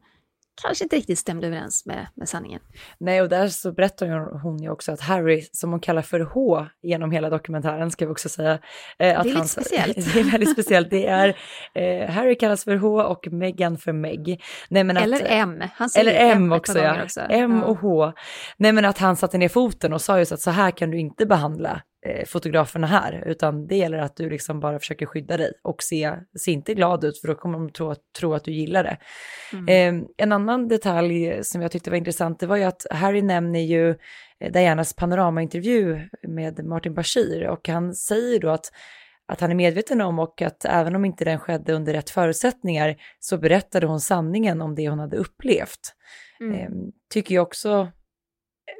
[0.62, 2.60] kanske inte riktigt stämde överens med, med sanningen.
[2.98, 6.66] Nej, och där så berättar hon ju också att Harry, som hon kallar för H
[6.82, 8.58] genom hela dokumentären, ska vi också säga.
[8.98, 9.96] Eh, att det är lite speciellt.
[10.14, 10.90] det är väldigt speciellt.
[10.90, 11.28] Det är,
[11.74, 14.42] eh, Harry kallas för H och Meghan för Meg.
[14.68, 15.62] Nej, men eller att, M.
[15.74, 17.02] Han säger eller M, M också, ja.
[17.02, 17.20] Också.
[17.20, 18.12] M och H.
[18.56, 20.98] Nej, men att han satte ner foten och sa just att så här kan du
[20.98, 21.78] inte behandla eh,
[22.26, 26.52] fotograferna här, utan det gäller att du liksom bara försöker skydda dig och se, se
[26.52, 28.96] inte glad ut för då kommer de tro, tro att du gillar det.
[29.52, 29.98] Mm.
[29.98, 33.60] Eh, en annan detalj som jag tyckte var intressant, det var ju att Harry nämner
[33.60, 33.90] ju
[34.40, 38.70] eh, Dianas panoramaintervju med Martin Bashir och han säger då att
[39.26, 42.96] att han är medveten om och att även om inte den skedde under rätt förutsättningar
[43.20, 45.94] så berättade hon sanningen om det hon hade upplevt.
[46.40, 46.54] Mm.
[46.54, 46.68] Eh,
[47.12, 47.92] tycker jag också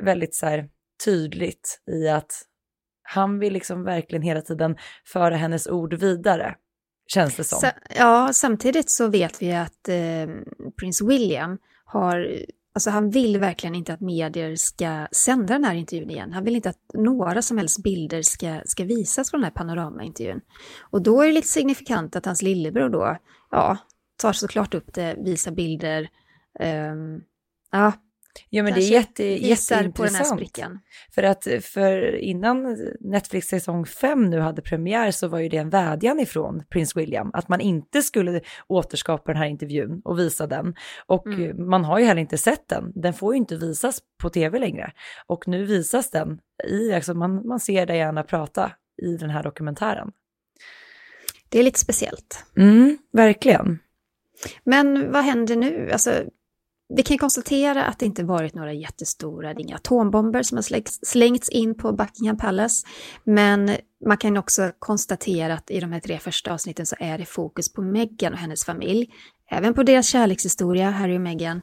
[0.03, 0.69] väldigt så här,
[1.05, 2.33] tydligt i att
[3.05, 6.55] han vill liksom verkligen hela tiden föra hennes ord vidare,
[7.07, 7.59] känns det som.
[7.59, 10.27] Sa ja, samtidigt så vet vi att eh,
[10.81, 12.45] prins William har
[12.77, 16.33] Alltså han vill verkligen inte att medier ska sända den här intervjun igen.
[16.33, 20.41] Han vill inte att några som helst bilder ska, ska visas från den här panoramaintervjun.
[20.81, 23.17] Och då är det lite signifikant att hans lillebror då,
[23.51, 23.79] ja,
[24.17, 26.09] tar såklart upp det, visar bilder.
[26.61, 26.95] eh,
[27.71, 27.93] ja,
[28.51, 30.43] Ja men det är jätte, jätteintressant.
[31.15, 35.71] För att för innan Netflix säsong 5 nu hade premiär så var ju det en
[35.71, 40.75] vädjan ifrån prins William att man inte skulle återskapa den här intervjun och visa den.
[41.07, 41.69] Och mm.
[41.69, 42.93] man har ju heller inte sett den.
[42.95, 44.93] Den får ju inte visas på tv längre.
[45.27, 50.13] Och nu visas den i, alltså man, man ser Diana prata i den här dokumentären.
[51.49, 52.45] Det är lite speciellt.
[52.57, 53.79] Mm, verkligen.
[54.65, 55.91] Men vad händer nu?
[55.93, 56.25] Alltså,
[56.89, 61.75] vi kan konstatera att det inte varit några jättestora, inga atombomber som har slängts in
[61.75, 62.87] på Buckingham Palace.
[63.25, 67.25] Men man kan också konstatera att i de här tre första avsnitten så är det
[67.25, 69.11] fokus på Meghan och hennes familj.
[69.51, 71.63] Även på deras kärlekshistoria, Harry och Meghan,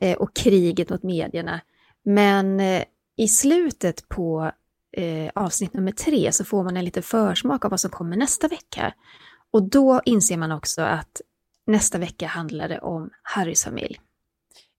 [0.00, 1.60] eh, och kriget mot medierna.
[2.04, 2.84] Men eh,
[3.16, 4.50] i slutet på
[4.96, 8.48] eh, avsnitt nummer tre så får man en liten försmak av vad som kommer nästa
[8.48, 8.94] vecka.
[9.50, 11.20] Och då inser man också att
[11.66, 14.00] nästa vecka handlar det om Harrys familj.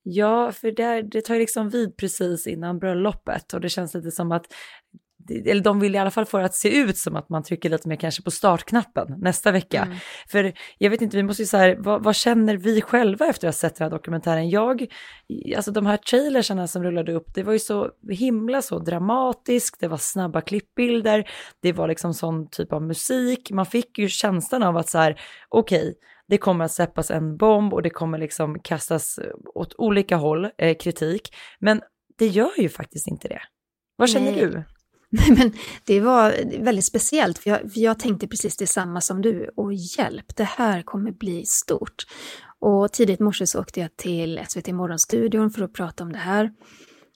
[0.08, 4.12] Ja, för där, det tar ju liksom vid precis innan bröllopet och det känns lite
[4.12, 4.46] som att
[5.30, 7.70] eller de vill i alla fall få det att se ut som att man trycker
[7.70, 9.82] lite mer kanske på startknappen nästa vecka.
[9.82, 9.98] Mm.
[10.28, 13.48] För jag vet inte, vi måste ju så här, vad, vad, känner vi själva efter
[13.48, 14.50] att ha sett den här dokumentären?
[14.50, 14.86] Jag,
[15.56, 19.88] alltså de här trailersarna som rullade upp, det var ju så himla så dramatiskt, det
[19.88, 21.30] var snabba klippbilder,
[21.62, 25.20] det var liksom sån typ av musik, man fick ju känslan av att så här,
[25.50, 25.94] okej, okay,
[26.28, 29.20] det kommer att släppas en bomb och det kommer liksom kastas
[29.56, 31.36] åt olika håll, eh, kritik.
[31.60, 31.82] Men
[32.18, 33.42] det gör ju faktiskt inte det.
[33.96, 34.42] Vad känner Nej.
[34.42, 34.64] du?
[35.38, 35.54] men
[35.86, 36.34] det var
[36.64, 39.50] väldigt speciellt, för jag, för jag tänkte precis detsamma som du.
[39.56, 42.04] Och hjälp, det här kommer bli stort.
[42.60, 46.52] Och tidigt morse så åkte jag till SVT Morgonstudion för att prata om det här.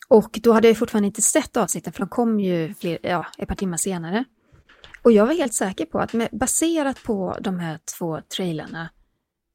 [0.08, 3.48] Och då hade jag fortfarande inte sett avsnitten, för de kom ju fler, ja, ett
[3.48, 4.24] par timmar senare.
[5.04, 8.90] Och jag var helt säker på att med, baserat på de här två trailarna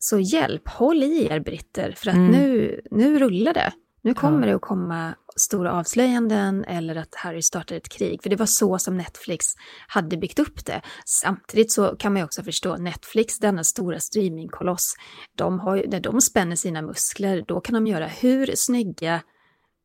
[0.04, 2.30] så hjälp, håll i er britter, för att mm.
[2.30, 3.72] nu, nu rullar det.
[4.02, 4.46] Nu kommer ja.
[4.46, 8.22] det att komma stora avslöjanden eller att Harry startar ett krig.
[8.22, 9.46] För det var så som Netflix
[9.88, 10.82] hade byggt upp det.
[11.06, 14.94] Samtidigt så kan man ju också förstå Netflix, denna stora streamingkoloss,
[15.36, 19.22] de har, när de spänner sina muskler, då kan de göra hur snygga,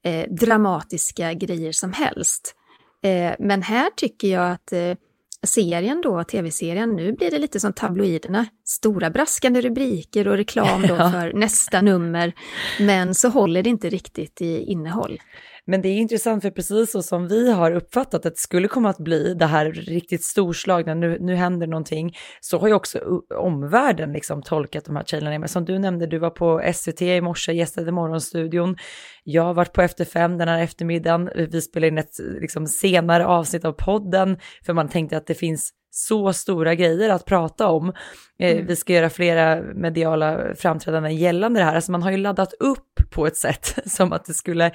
[0.04, 2.56] eh, dramatiska grejer som helst.
[3.04, 4.96] Eh, men här tycker jag att eh,
[5.48, 8.46] serien då, tv-serien, nu blir det lite som tabloiderna.
[8.66, 11.12] Stora braskande rubriker och reklam då ja.
[11.12, 12.34] för nästa nummer.
[12.80, 15.20] Men så håller det inte riktigt i innehåll.
[15.70, 18.90] Men det är intressant för precis så som vi har uppfattat att det skulle komma
[18.90, 23.00] att bli det här riktigt storslagna, nu, nu händer någonting, så har ju också
[23.36, 25.40] omvärlden liksom tolkat de här trailerna.
[25.40, 28.76] Men som du nämnde, du var på SVT i morse, gästade Morgonstudion.
[29.24, 31.30] Jag har varit på Efter fem den här eftermiddagen.
[31.36, 35.74] Vi spelar in ett liksom, senare avsnitt av podden, för man tänkte att det finns
[35.92, 37.94] så stora grejer att prata om.
[38.40, 38.66] Eh, mm.
[38.66, 41.76] Vi ska göra flera mediala framträdanden gällande det här.
[41.76, 44.72] Alltså man har ju laddat upp på ett sätt som att det skulle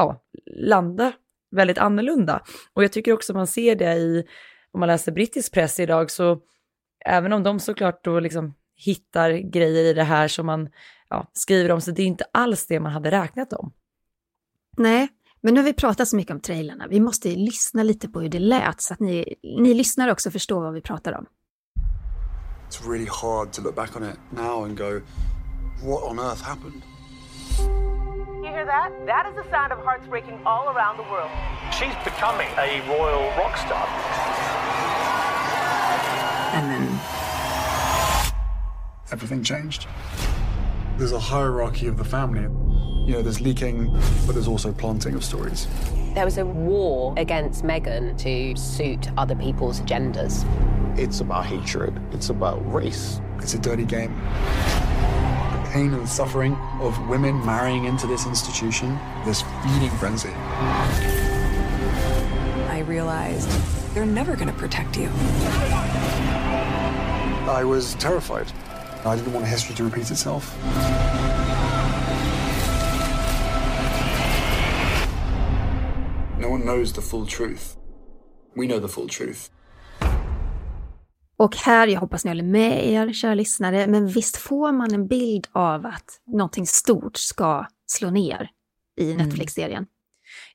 [0.00, 0.22] ja,
[0.56, 1.12] landa
[1.50, 2.42] väldigt annorlunda.
[2.74, 4.24] Och jag tycker också man ser det i,
[4.72, 6.40] om man läser brittisk press idag, så
[7.06, 10.68] även om de såklart då liksom hittar grejer i det här som man
[11.08, 13.72] ja, skriver om, så det är inte alls det man hade räknat om.
[14.76, 15.08] Nej,
[15.40, 16.86] men nu har vi pratat så mycket om trailerna.
[16.88, 20.60] Vi måste lyssna lite på hur det lät så att ni, ni lyssnare också förstår
[20.60, 21.26] vad vi pratar om.
[22.68, 25.00] It's really hard to look back on it now and go,
[25.84, 26.82] what on earth happened?
[28.50, 28.90] You hear that?
[29.06, 31.30] That is the sound of hearts breaking all around the world.
[31.72, 33.86] She's becoming a royal rock star.
[36.54, 37.00] And then
[39.12, 39.86] everything changed.
[40.96, 42.40] There's a hierarchy of the family.
[43.06, 43.92] You know, there's leaking,
[44.26, 45.68] but there's also planting of stories.
[46.14, 50.44] There was a war against Meghan to suit other people's agendas.
[50.98, 53.20] It's about hatred, it's about race.
[53.38, 54.20] It's a dirty game.
[55.70, 60.30] Pain and suffering of women marrying into this institution, this feeding frenzy.
[62.68, 63.48] I realized
[63.94, 65.08] they're never going to protect you.
[67.48, 68.50] I was terrified.
[69.04, 70.56] I didn't want history to repeat itself.
[76.36, 77.76] No one knows the full truth.
[78.56, 79.50] We know the full truth.
[81.40, 85.06] Och här, jag hoppas ni håller med er, kära lyssnare, men visst får man en
[85.06, 88.48] bild av att någonting stort ska slå ner
[89.00, 89.86] i Netflix-serien?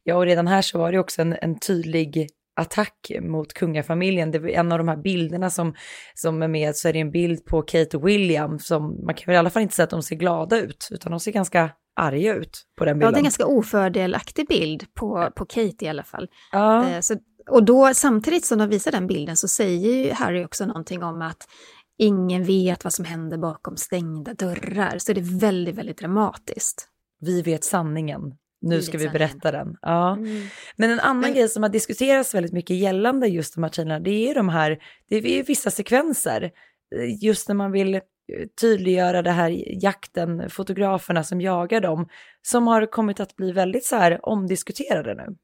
[0.04, 4.32] Ja, och redan här så var det också en, en tydlig attack mot kungafamiljen.
[4.32, 5.74] Det var en av de här bilderna som,
[6.14, 9.26] som är med, så är det en bild på Kate och William som, man kan
[9.26, 11.70] väl i alla fall inte säga att de ser glada ut, utan de ser ganska
[11.96, 13.14] arga ut på den Ja, bilden.
[13.14, 16.28] det är en ganska ofördelaktig bild på, på Kate i alla fall.
[16.52, 16.90] Ja.
[16.90, 17.16] Eh, Så,
[17.50, 21.22] och då, samtidigt som de visar den bilden så säger ju Harry också någonting om
[21.22, 21.48] att
[21.98, 24.98] ingen vet vad som händer bakom stängda dörrar.
[24.98, 26.88] Så det är väldigt, väldigt dramatiskt.
[27.20, 28.22] Vi vet sanningen.
[28.62, 29.78] Nu ska vi berätta den.
[29.82, 30.14] Ja.
[30.14, 30.48] Mm.
[30.76, 34.00] Men en annan Men- grej som har diskuterats väldigt mycket gällande just de här tjejerna,
[34.00, 34.78] det är de här,
[35.10, 36.52] det är vissa sekvenser,
[37.22, 38.02] just när man vill eh,
[38.62, 39.50] tydliggöra det här
[39.84, 42.08] jakten, fotograferna som jagar dem,
[42.42, 45.36] som har kommit att bli väldigt så här omdiskuterade nu.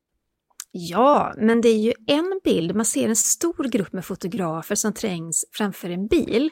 [0.72, 4.94] Ja, men det är ju en bild, man ser en stor grupp med fotografer som
[4.94, 6.50] trängs framför en bil.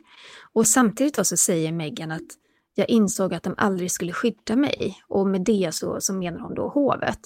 [0.53, 2.27] Och samtidigt då så säger Meghan att
[2.75, 5.01] jag insåg att de aldrig skulle skydda mig.
[5.07, 7.19] Och med det så, så menar hon då hovet.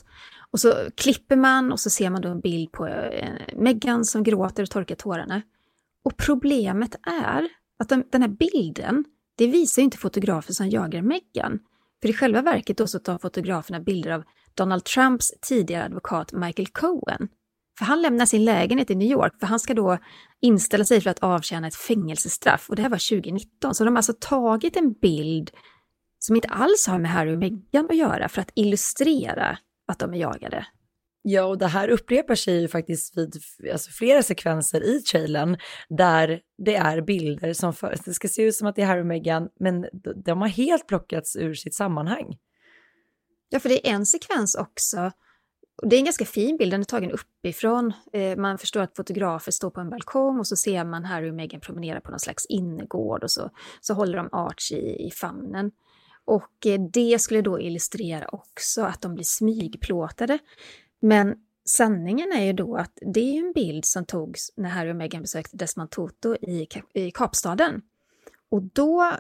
[0.52, 4.24] Och så klipper man och så ser man då en bild på Megan Meghan som
[4.24, 5.42] gråter och torkar tårarna.
[6.04, 9.06] Och problemet är att den, den här bilden,
[9.38, 11.60] det visar ju inte fotografer som jagar Meghan.
[12.02, 14.24] För i själva verket då så tar fotograferna bilder av
[14.56, 17.28] Donald Trumps tidigare advokat Michael Cohen.
[17.78, 19.98] För han lämnar sin lägenhet i New York för han ska då
[20.42, 22.70] inställa sig för att avtjäna ett fängelsestraff.
[22.70, 23.76] Och det här var 2019.
[23.76, 25.52] Så de har alltså tagit en bild
[26.20, 30.14] som inte alls har med Harry och Meghan att göra för att illustrera att de
[30.14, 30.66] är jagade.
[31.26, 33.36] Ja, och det här upprepar sig ju faktiskt vid
[33.72, 35.58] alltså, flera sekvenser i trailern
[35.90, 39.02] där det är bilder som för, det ska se ut som att det är Harry
[39.02, 42.38] och Meghan, men de, de har helt plockats ur sitt sammanhang.
[43.54, 45.12] Ja, för det är en sekvens också.
[45.82, 47.94] Och det är en ganska fin bild, den är tagen uppifrån.
[48.14, 51.36] Eh, man förstår att fotografer står på en balkong och så ser man Harry och
[51.36, 53.50] Meghan promenera på någon slags innergård och så,
[53.82, 55.72] så håller de Archie i, i famnen.
[56.26, 60.40] Och eh, det skulle då illustrera också att de blir smygplåtade.
[61.00, 61.36] Men
[61.66, 65.22] sanningen är ju då att det är en bild som togs när Harry och Meghan
[65.22, 67.82] besökte Desmond Tutu i, i Kapstaden.
[68.50, 69.18] Och då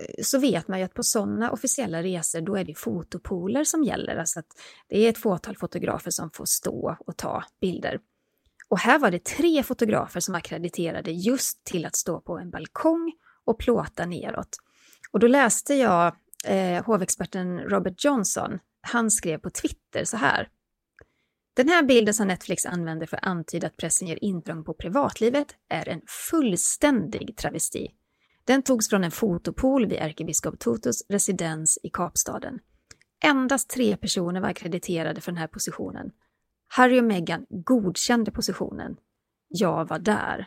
[0.00, 3.84] Eh, så vet man ju att på sådana officiella resor då är det fotopooler som
[3.84, 4.16] gäller.
[4.16, 4.46] Alltså att
[4.88, 8.00] det är ett fåtal fotografer som får stå och ta bilder.
[8.68, 13.12] Och här var det tre fotografer som akkrediterade just till att stå på en balkong
[13.44, 14.56] och plåta neråt.
[15.10, 20.48] Och då läste jag eh, hovexperten Robert Johnson, han skrev på Twitter så här.
[21.54, 25.46] Den här bilden som Netflix använder för att antyda att pressen ger intrång på privatlivet
[25.68, 26.00] är en
[26.30, 27.88] fullständig travesti.
[28.50, 32.58] Den togs från en fotopool vid ärkebiskop Tutus residens i Kapstaden.
[33.24, 36.10] Endast tre personer var akkrediterade för den här positionen.
[36.68, 38.96] Harry och Meghan godkände positionen.
[39.48, 40.46] Jag var där.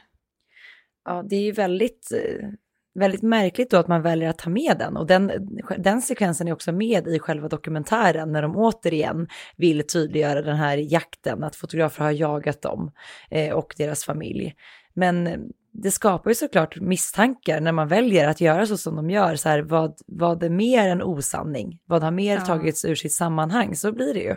[1.06, 2.50] Ja, det är ju väldigt, eh,
[2.94, 4.98] väldigt märkligt då att man väljer att ta med den.
[4.98, 5.32] Och den,
[5.78, 10.78] den sekvensen är också med i själva dokumentären när de återigen vill tydliggöra den här
[10.78, 12.92] jakten, att fotografer har jagat dem
[13.30, 14.56] eh, och deras familj.
[14.94, 15.28] Men
[15.74, 19.36] det skapar ju såklart misstankar när man väljer att göra så som de gör.
[19.36, 21.80] Så här, vad, vad är mer en osanning?
[21.86, 22.46] Vad har mer Ja.
[22.46, 23.76] tagits ur sitt sammanhang?
[23.76, 24.36] Så blir det ju.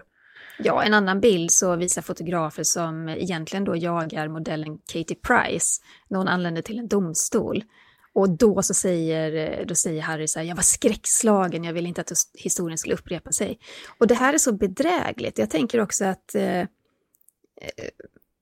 [0.59, 6.18] Ja, en annan bild så visar fotografer som egentligen då jagar modellen Katie Price när
[6.18, 7.64] hon anländer till en domstol.
[8.12, 12.01] Och då så säger, då säger Harry så här, jag var skräckslagen, jag ville inte
[12.01, 13.59] att historien skulle upprepa sig.
[13.99, 15.38] Och det här är så bedrägligt.
[15.38, 16.66] Jag tänker också att eh, eh,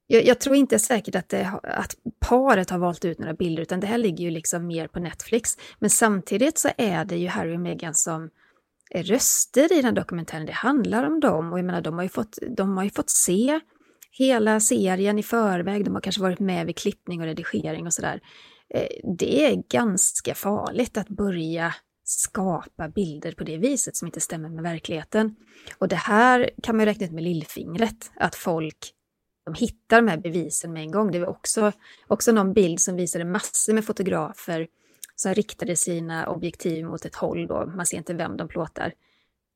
[0.06, 3.80] jag, jag tror inte säkert att, det, att paret har valt ut några bilder, utan
[3.80, 5.56] det här ligger ju liksom mer på Netflix.
[5.78, 8.30] Men samtidigt så är det ju Harry och Meghan som
[8.90, 10.46] är röster i den dokumentären.
[10.46, 13.10] Det handlar om dem och jag menar, de har ju fått, de har ju fått
[13.10, 13.60] se
[14.10, 15.84] hela serien i förväg.
[15.84, 18.20] De har kanske varit med vid klippning och redigering och sådär.
[18.74, 18.88] Eh,
[19.18, 21.74] det är ganska farligt att börja
[22.04, 25.36] skapa bilder på det viset som inte stämmer med verkligheten.
[25.78, 28.92] Och det här kan man ju räkna ut med lillfingret, att folk
[29.44, 31.10] de hittar de här bevisen med en gång.
[31.10, 31.72] Det var också,
[32.06, 34.68] också någon bild som visade massor med fotografer
[35.16, 38.92] som riktade sina objektiv mot ett håll då, man ser inte vem de plåtar.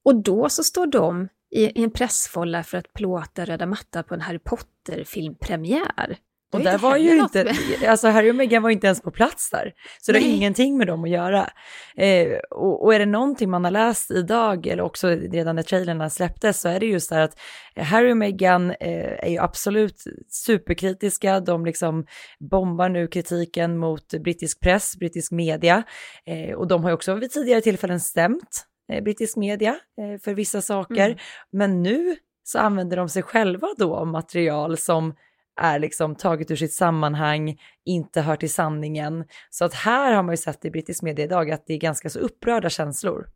[0.05, 4.15] Och då så står de i, i en pressfolla för att plåta röda mattan på
[4.15, 6.19] en Harry Potter-filmpremiär.
[6.53, 7.55] Och där var ju inte,
[7.89, 9.73] alltså Harry och Meghan var inte ens på plats där.
[10.01, 11.51] Så det har ingenting med dem att göra.
[11.97, 16.11] Eh, och, och är det någonting man har läst idag, eller också redan när trailerna
[16.11, 17.39] släpptes, så är det just där att
[17.77, 21.41] Harry och Meghan eh, är ju absolut superkritiska.
[21.41, 22.07] De liksom
[22.51, 25.83] bombar nu kritiken mot brittisk press, brittisk media.
[26.27, 30.35] Eh, och de har ju också vid tidigare tillfällen stämt eh, brittisk media eh, för
[30.35, 31.07] vissa saker.
[31.07, 31.19] Mm.
[31.53, 35.15] Men nu så använder de sig själva då av material som
[35.59, 39.25] är liksom taget ur sitt sammanhang, inte hör till sanningen.
[39.51, 42.11] Så att här har man ju sett i brittisk media idag att det är ganska
[42.11, 43.27] så upprörda känslor.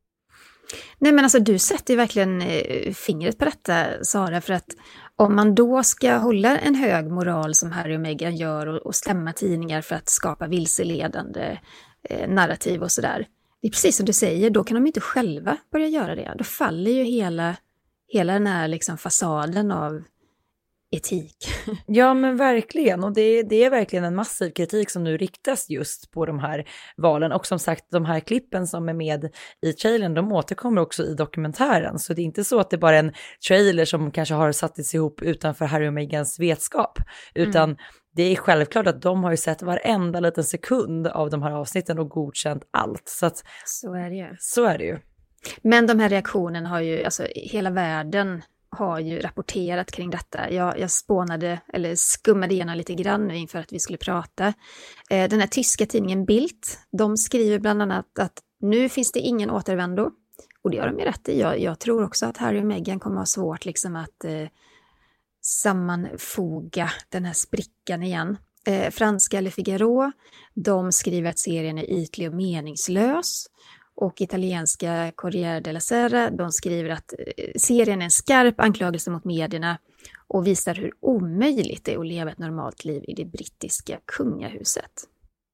[0.98, 4.68] Nej men alltså du sätter ju verkligen eh, fingret på detta Sara, för att
[5.16, 8.94] om man då ska hålla en hög moral som Harry och Meghan gör och, och
[8.94, 11.58] stämma tidningar för att skapa vilseledande
[12.08, 13.26] eh, narrativ och sådär.
[13.62, 16.34] Det är precis som du säger, då kan de inte själva börja göra det.
[16.38, 17.56] Då faller ju hela,
[18.08, 20.02] hela den här liksom fasaden av
[20.92, 21.36] etik.
[21.86, 26.10] Ja men verkligen, och det, det är verkligen en massiv kritik som nu riktas just
[26.10, 26.64] på de här
[26.96, 27.32] valen.
[27.32, 29.30] Och som sagt, de här klippen som är med
[29.62, 31.98] i trailern, de återkommer också i dokumentären.
[31.98, 33.12] Så det är inte så att det bara är en
[33.48, 36.98] trailer som kanske har sattits ihop utanför Harry och Meghans vetskap,
[37.34, 37.76] utan Mm.
[38.14, 41.98] det är självklart att de har ju sett varenda liten sekund av de här avsnitten
[41.98, 43.02] och godkänt allt.
[43.08, 44.36] Så att Så är det ju.
[44.38, 44.98] så är det ju.
[45.62, 50.50] Men de här reaktionerna har ju, alltså hela världen har ju rapporterat kring detta.
[50.50, 54.46] Jag, jag spånade, eller skummade igenom lite grann nu inför att vi skulle prata.
[55.10, 56.64] Eh, den här tyska tidningen Bild,
[56.98, 60.10] de skriver bland annat att nu finns det ingen återvändo.
[60.62, 61.40] Och det har de ju rätt i.
[61.40, 64.48] Jag, jag tror också att Harry och Meghan kommer ha svårt liksom att eh,
[65.40, 68.36] sammanfoga den här sprickan igen.
[68.66, 70.12] Eh, franska Le Figaro,
[70.54, 73.46] de skriver att serien är ytlig och meningslös.
[73.96, 79.24] Och italienska Corriere della Sera, de skriver att eh, serien är en skarp anklagelse mot
[79.24, 79.78] medierna
[80.28, 85.08] och visar hur omöjligt det är att leva ett normalt liv i det brittiska kungahuset.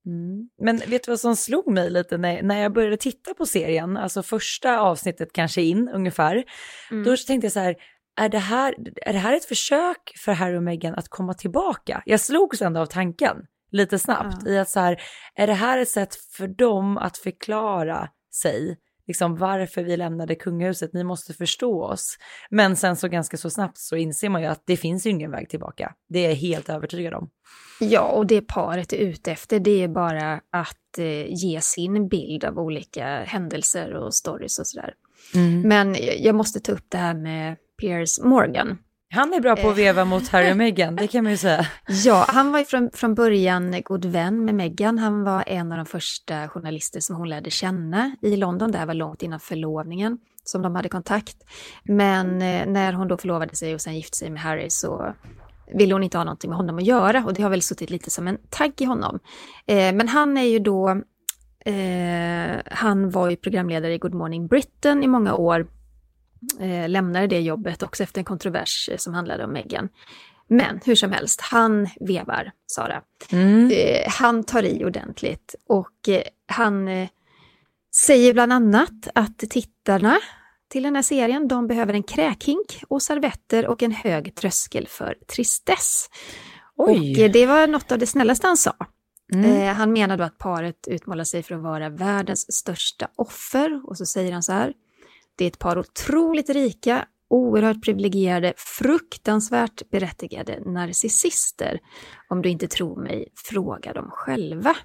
[0.06, 0.48] Mm.
[0.62, 3.96] Men vet du vad som slog mig lite när, när jag började titta på serien,
[3.96, 6.44] alltså första avsnittet kanske in ungefär,
[6.90, 7.04] Mm.
[7.04, 7.76] då tänkte jag så här,
[8.20, 12.02] är det här, är det här ett försök för Harry och Meghan att komma tillbaka?
[12.06, 13.36] Jag slogs ändå av tanken
[13.70, 15.00] lite snabbt i att så här,
[15.34, 18.08] är det här ett sätt för dem att förklara
[18.38, 18.76] sig,
[19.06, 22.18] liksom varför vi lämnade kungahuset, ni måste förstå oss.
[22.50, 25.30] Men sen så ganska så snabbt så inser man ju att det finns ju ingen
[25.30, 25.94] väg tillbaka.
[26.08, 27.30] Det är jag helt övertygad om.
[27.80, 32.44] Ja, och det paret är ute efter det är bara att eh, ge sin bild
[32.44, 34.94] av olika händelser och stories och sådär.
[35.34, 35.60] Mm.
[35.60, 38.78] Men jag måste ta upp det här med Piers Morgan.
[39.10, 41.66] Han är bra på att veva mot Harry och Meghan, det kan man ju säga.
[42.04, 44.98] Ja, han var ju från, från början god vän med Meghan.
[44.98, 48.72] Han var en av de första journalister som hon lärde känna i London.
[48.72, 51.36] Det här var långt innan förlovningen som de hade kontakt.
[51.82, 55.14] Men eh, när hon då förlovade sig och sen gifte sig med Harry så
[55.74, 58.10] ville hon inte ha någonting med honom att göra och det har väl suttit lite
[58.10, 59.18] som en tagg i honom.
[59.66, 60.90] Eh, men han är ju då,
[61.64, 65.66] eh, han var ju programledare i Good Morning Britain i många år
[66.60, 69.88] eh, lämnade det jobbet också efter en kontrovers eh, som handlade om Meghan.
[70.48, 73.02] Men hur som helst, han vevar, Sara.
[73.32, 73.70] Mm.
[73.70, 77.08] Eh, han tar i ordentligt och eh, han eh,
[78.06, 80.18] säger bland annat att tittarna
[80.68, 85.16] till den här serien, de behöver en kräkhink och servetter och en hög tröskel för
[85.34, 86.10] tristess.
[86.76, 87.12] Oj.
[87.12, 88.74] Och eh, det var något av det snällaste han sa.
[89.34, 89.56] Mm.
[89.56, 93.96] Eh, han menar då att paret utmålar sig för att vara världens största offer och
[93.96, 94.72] så säger han så här.
[95.38, 101.80] Det är ett par otroligt rika, oerhört privilegierade, fruktansvärt berättigade narcissister.
[102.28, 104.76] Om du inte tror mig, fråga dem själva.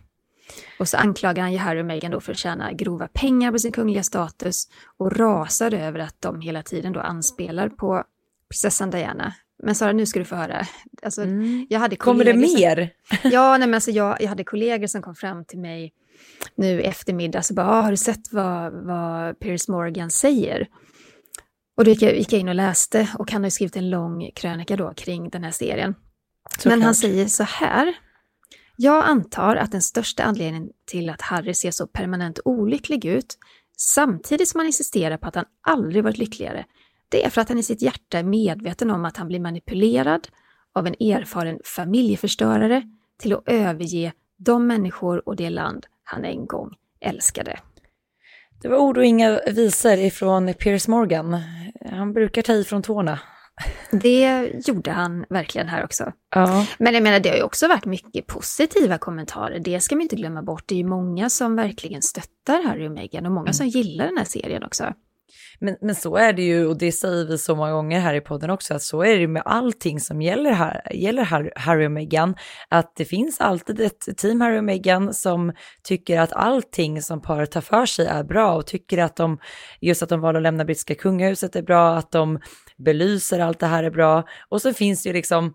[0.79, 3.59] Och så anklagar han ju Harry och Meghan då för att tjäna grova pengar på
[3.59, 8.03] sin kungliga status och rasar över att de hela tiden då anspelar på
[8.49, 9.33] prinsessan Diana.
[9.63, 10.65] Men Sara, nu ska du få höra.
[11.03, 11.21] Alltså,
[11.69, 11.97] jag hade Mm.
[11.97, 12.89] Kommer det kollegor som- mer?
[13.33, 15.93] Ja, nej, men alltså jag, jag hade kollegor som kom fram till mig
[16.55, 20.67] nu i eftermiddag så bara, ah, har du sett vad, vad Piers Morgan säger?
[21.77, 23.89] Och då gick jag, gick jag in och läste och han har ju skrivit en
[23.89, 25.95] lång krönika då kring den här serien.
[26.65, 27.93] Men han säger så här.
[28.75, 33.37] Jag antar att den största anledningen till att Harry ser så permanent olycklig ut,
[33.77, 36.65] samtidigt som han insisterar på att han aldrig varit lyckligare,
[37.09, 40.27] det är för att han i sitt hjärta är medveten om att han blir manipulerad
[40.73, 42.83] av en erfaren familjeförstörare
[43.19, 46.69] till att överge de människor och det land han en gång
[47.01, 47.59] älskade.
[48.61, 51.41] Det var ord och inga visor ifrån Piers Morgan.
[51.91, 53.19] Han brukar ta i från tårna.
[53.91, 56.11] Det gjorde han verkligen här också.
[56.35, 56.67] Ja.
[56.77, 59.59] Men jag menar, det har ju också varit mycket positiva kommentarer.
[59.59, 60.63] Det ska man inte glömma bort.
[60.67, 64.17] Det är ju många som verkligen stöttar Harry och Meghan och många som gillar den
[64.17, 64.93] här serien också.
[65.59, 68.21] Men, men så är det ju, och det säger vi så många gånger här i
[68.21, 72.35] podden också, att så är det med allting som gäller, här, gäller Harry och Meghan.
[72.69, 75.53] Att det finns alltid ett team Harry och Meghan som
[75.83, 79.37] tycker att allting som paret tar för sig är bra och tycker att de,
[79.81, 82.39] just att de valde att lämna brittiska kungahuset är bra, att de
[82.77, 84.23] belyser allt det här är bra.
[84.49, 85.53] Och så finns det ju liksom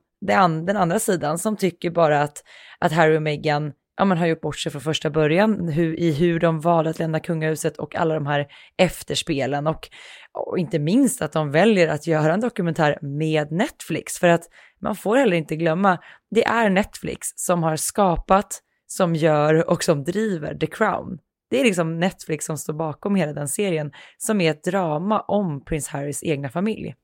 [0.66, 2.42] den andra sidan som tycker bara att,
[2.78, 6.12] att Harry och Meghan ja, man har gjort bort sig från första början hur, i
[6.12, 8.46] hur de valde att lämna kungahuset och alla de här
[8.76, 9.88] efterspelen och,
[10.32, 14.44] och inte minst att de väljer att göra en dokumentär med Netflix för att
[14.80, 15.99] man får heller inte glömma,
[16.30, 21.18] det är Netflix som har skapat, som gör och som driver The Crown.
[21.51, 25.64] Det är liksom Netflix som står bakom hela den serien som är ett drama om
[25.64, 26.94] prins Harrys egna familj.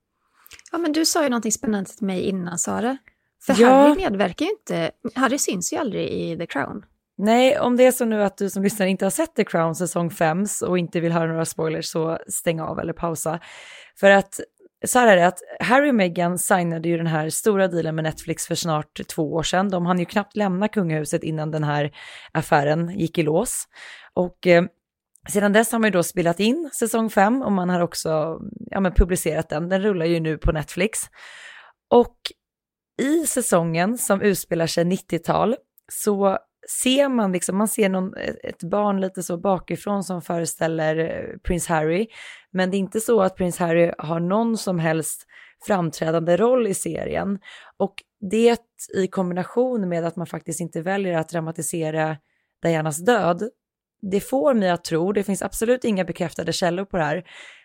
[0.72, 2.98] Ja, men du sa ju någonting spännande till mig innan, Sara.
[3.46, 3.68] För ja.
[3.68, 6.84] Harry medverkar ju inte, Harry syns ju aldrig i The Crown.
[7.18, 9.74] Nej, om det är så nu att du som lyssnar inte har sett The Crown
[9.74, 13.40] säsong 5 och inte vill höra några spoilers så stäng av eller pausa.
[14.00, 14.40] För att
[14.86, 18.04] så här är det att Harry och Meghan signade ju den här stora dealen med
[18.04, 19.70] Netflix för snart två år sedan.
[19.70, 21.92] De hann ju knappt lämna kungahuset innan den här
[22.32, 23.64] affären gick i lås.
[24.14, 24.64] Och eh,
[25.28, 28.40] sedan dess har man ju då spelat in säsong 5 och man har också
[28.70, 29.68] ja, men publicerat den.
[29.68, 30.98] Den rullar ju nu på Netflix.
[31.90, 32.16] Och
[33.02, 35.56] i säsongen som utspelar sig 90-tal
[35.92, 36.38] så
[36.82, 41.66] ser man liksom, man ser någon, ett barn lite så bakifrån som föreställer eh, prins
[41.66, 42.06] Harry.
[42.50, 45.26] Men det är inte så att prins Harry har någon som helst
[45.66, 47.38] framträdande roll i serien.
[47.76, 47.94] Och
[48.30, 48.60] det
[48.96, 52.16] i kombination med att man faktiskt inte väljer att dramatisera
[52.62, 53.48] Dianas död,
[54.02, 57.24] det får mig att tro, det finns absolut inga bekräftade källor på det här,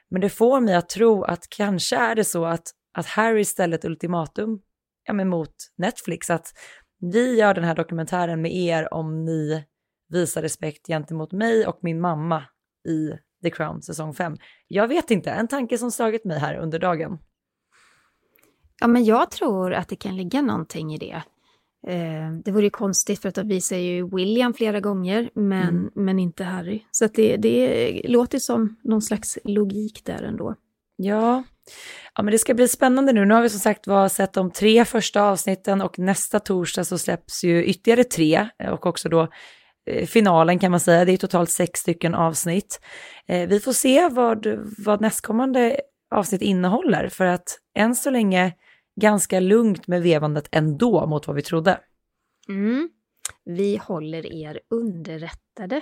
[0.10, 2.64] men det får mig att tro att kanske är det så att,
[2.98, 4.62] att Harry ställer ett ultimatum
[5.10, 6.54] ja, men mot Netflix, att
[7.00, 9.64] vi gör den här dokumentären med er om ni
[10.10, 12.44] visar respekt gentemot mig och min mamma
[12.88, 13.12] i
[13.44, 14.38] The Crown säsong 5.
[14.68, 17.18] Jag vet inte, en tanke som slagit mig här under dagen.
[18.82, 21.24] Ja, men jag tror att det kan ligga någonting i det.
[21.88, 25.92] Eh, det vore ju konstigt för att de visar ju William flera gånger, men, mm.
[25.96, 26.84] men inte Harry.
[26.92, 30.56] Så att det, det låter som någon slags logik där ändå.
[30.96, 31.44] Ja,
[32.16, 33.26] Ja, men det ska bli spännande nu.
[33.26, 36.98] Nu har vi som sagt var sett de tre första avsnitten och nästa torsdag så
[36.98, 39.28] släpps ju ytterligare tre eh, och också då
[39.90, 41.06] eh, finalen kan man säga.
[41.06, 42.82] Det är totalt sex stycken avsnitt.
[43.28, 44.48] Eh, vi får se vad,
[44.78, 45.80] vad nästkommande
[46.16, 48.54] avsnitt innehåller för att än så länge
[49.02, 51.80] ganska lugnt med vevandet ändå mot vad vi trodde.
[52.50, 52.90] Mm.
[53.46, 55.82] Vi håller er underrättade.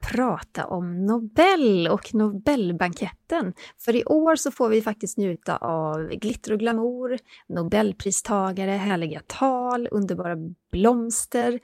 [0.00, 3.52] prata om Nobel och Nobelbanketten.
[3.78, 9.88] För i år så får vi faktiskt njuta av glitter och glamour, Nobelpristagare, härliga tal,
[9.90, 10.36] underbara
[10.72, 11.60] blomster.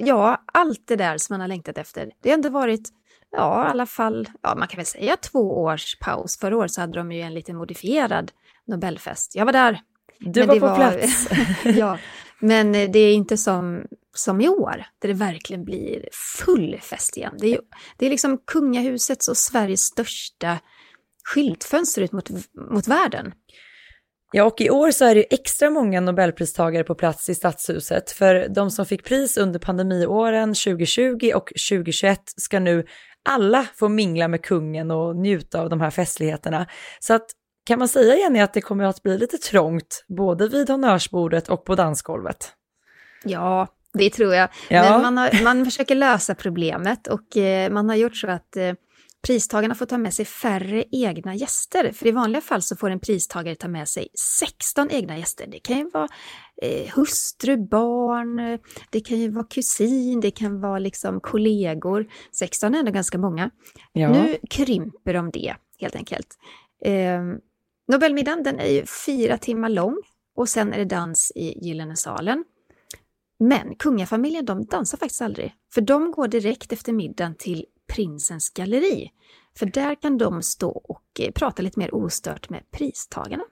[0.00, 2.10] Ja, allt det där som man har längtat efter.
[2.22, 2.88] Det har ändå varit,
[3.30, 6.38] ja i alla fall, ja man kan väl säga två års paus.
[6.38, 8.32] Förra året så hade de ju en lite modifierad
[8.66, 9.34] Nobelfest.
[9.34, 9.80] Jag var där.
[10.18, 11.28] Du var på var, plats.
[11.64, 11.98] ja,
[12.40, 17.34] men det är inte som som i år, där det verkligen blir full fest igen.
[17.38, 17.60] Det är,
[17.96, 20.58] det är liksom kungahusets och Sveriges största
[21.24, 22.30] skyltfönster ut mot,
[22.70, 23.32] mot världen.
[24.32, 28.48] Ja, och i år så är det extra många Nobelpristagare på plats i Stadshuset, för
[28.48, 32.86] de som fick pris under pandemiåren 2020 och 2021 ska nu
[33.24, 36.66] alla få mingla med kungen och njuta av de här festligheterna.
[37.00, 37.26] Så att
[37.66, 41.64] kan man säga Jenny att det kommer att bli lite trångt, både vid honnörsbordet och
[41.64, 42.52] på dansgolvet?
[43.24, 44.48] Ja, det tror jag.
[44.70, 44.82] Ja.
[44.82, 48.72] Men man, har, man försöker lösa problemet och eh, man har gjort så att eh,
[49.26, 51.92] pristagarna får ta med sig färre egna gäster.
[51.92, 54.08] För i vanliga fall så får en pristagare ta med sig
[54.40, 55.46] 16 egna gäster.
[55.46, 56.08] Det kan ju vara
[56.62, 58.58] eh, hustru, barn,
[58.90, 62.06] det kan ju vara kusin, det kan vara liksom kollegor.
[62.32, 63.50] 16 är ändå ganska många.
[63.92, 64.12] Ja.
[64.12, 66.28] Nu krymper de det helt enkelt.
[66.84, 67.22] Eh,
[67.88, 69.96] Nobelmiddagen den är ju fyra timmar lång
[70.36, 72.44] och sen är det dans i Gyllene salen.
[73.48, 77.64] Men kungafamiljen de dansar faktiskt aldrig, för de går direkt efter middagen till
[77.94, 79.10] prinsens galleri.
[79.58, 83.44] För där kan de stå och eh, prata lite mer ostört med pristagarna.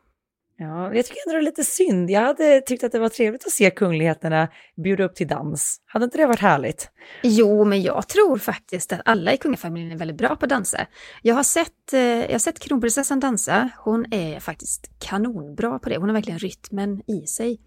[0.56, 2.10] Ja, jag tycker ändå det är lite synd.
[2.10, 5.80] Jag hade tyckt att det var trevligt att se kungligheterna bjuda upp till dans.
[5.84, 6.90] Hade inte det varit härligt?
[7.22, 10.86] Jo, men jag tror faktiskt att alla i kungafamiljen är väldigt bra på att dansa.
[11.22, 13.68] Jag har sett, eh, jag har sett kronprinsessan dansa.
[13.78, 15.96] Hon är faktiskt kanonbra på det.
[15.96, 17.60] Hon har verkligen rytmen i sig.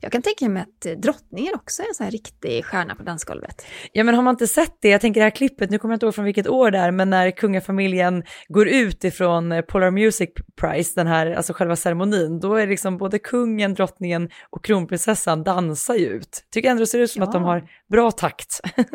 [0.00, 3.02] Jag kan tänka mig att eh, drottningen också är en sån här riktig stjärna på
[3.02, 3.66] dansgolvet.
[3.92, 4.88] Ja, men har man inte sett det?
[4.88, 6.90] Jag tänker det här klippet, nu kommer jag inte ihåg från vilket år det är,
[6.90, 12.40] men när kungafamiljen går ut ifrån eh, Polar Music Prize, den här, alltså själva ceremonin,
[12.40, 16.44] då är liksom både kungen, drottningen och kronprinsessan dansar ju ut.
[16.50, 17.26] Tycker ändå det ser ut som Ja.
[17.28, 18.60] att de har bra takt.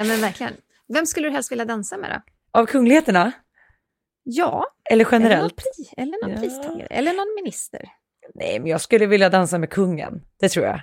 [0.00, 0.52] Ja, men verkligen.
[0.94, 2.60] Vem skulle du helst vilja dansa med då?
[2.60, 3.32] Av kungligheterna?
[4.24, 4.64] Ja.
[4.90, 5.56] Eller Eller någon, generellt?
[5.56, 6.40] pri, eller någon Ja.
[6.40, 6.86] pristagare.
[6.86, 7.84] Eller någon minister.
[8.34, 10.80] Nej, men jag skulle vilja dansa med kungen, det tror jag.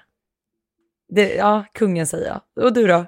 [1.10, 2.66] Det, ja, kungen säger jag.
[2.66, 3.06] Och du då?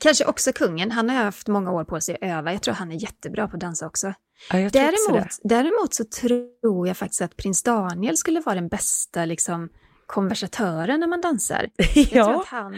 [0.00, 0.90] Kanske också kungen.
[0.90, 2.52] Han har haft många år på sig att öva.
[2.52, 4.12] Jag tror han är jättebra på att dansa också.
[4.52, 4.78] Ja, tror också
[5.12, 9.68] Däremot, däremot så tror jag faktiskt att prins Daniel skulle vara den bästa liksom,
[10.06, 11.68] konversatören när man dansar.
[11.94, 12.40] Jag tror Ja.
[12.40, 12.74] att han,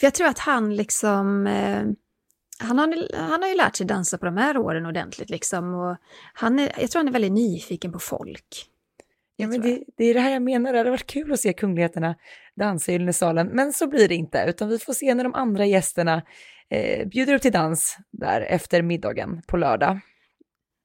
[0.00, 1.46] för jag tror att han liksom...
[1.46, 1.82] Eh,
[2.58, 5.74] han har, han har ju lärt sig dansa på de här åren ordentligt liksom.
[5.74, 5.96] Och
[6.34, 8.66] han är, jag tror han är väldigt nyfiken på folk.
[9.36, 11.52] Ja, men det, det är det här jag menar, det hade varit kul att se
[11.52, 12.14] kungligheterna
[12.56, 15.66] dansa i Gyllene men så blir det inte, utan vi får se när de andra
[15.66, 16.22] gästerna
[16.70, 20.00] eh, bjuder upp till dans där efter middagen på lördag.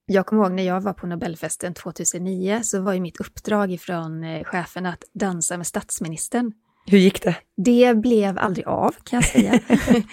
[0.06, 4.24] Jag kommer ihåg när jag var på Nobelfesten 2009 så var ju mitt uppdrag ifrån
[4.24, 6.54] eh, chefen att dansa med statsministern.
[6.86, 7.36] Hur gick det?
[7.58, 9.60] Det blev aldrig av kan jag säga.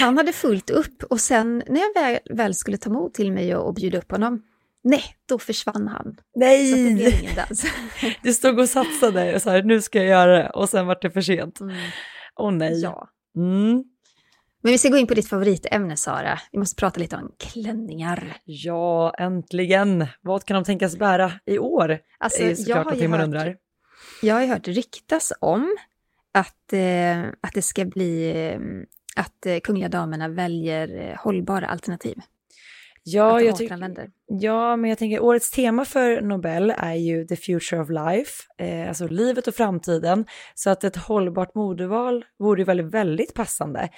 [0.00, 3.56] Han hade fullt upp och sen när jag väl, väl skulle ta mod till mig
[3.56, 4.42] och, och bjuda upp honom,
[4.84, 6.16] nej, då försvann han.
[6.34, 6.66] Nej!
[6.70, 7.64] Så att det blev ingen dans.
[8.22, 10.98] Du stod och satsade och så här, nu ska jag göra det, och sen var
[11.02, 11.58] det för sent.
[12.36, 12.80] Åh nej.
[12.80, 13.08] Ja.
[13.36, 13.84] Mm.
[14.62, 16.38] Men vi ska gå in på ditt favoritämne Sara.
[16.52, 18.36] Vi måste prata lite om klänningar.
[18.44, 20.06] Ja, äntligen.
[20.20, 21.98] Vad kan de tänkas bära i år?
[22.18, 23.56] Alltså, är jag såklart har ju hört- undrar.
[24.22, 25.76] Jag har ju hört ryktas om
[26.34, 28.60] att, eh, att det ska bli eh,
[29.22, 32.18] att eh, kungliga damerna väljer eh, hållbara alternativ.
[33.14, 34.10] Ja, jag tycker...
[34.26, 38.88] Ja, men jag tänker årets tema för Nobel är ju the future of life, eh,
[38.88, 40.24] alltså livet och framtiden.
[40.54, 43.88] Så att ett hållbart modeval vore ju väldigt, väldigt passande.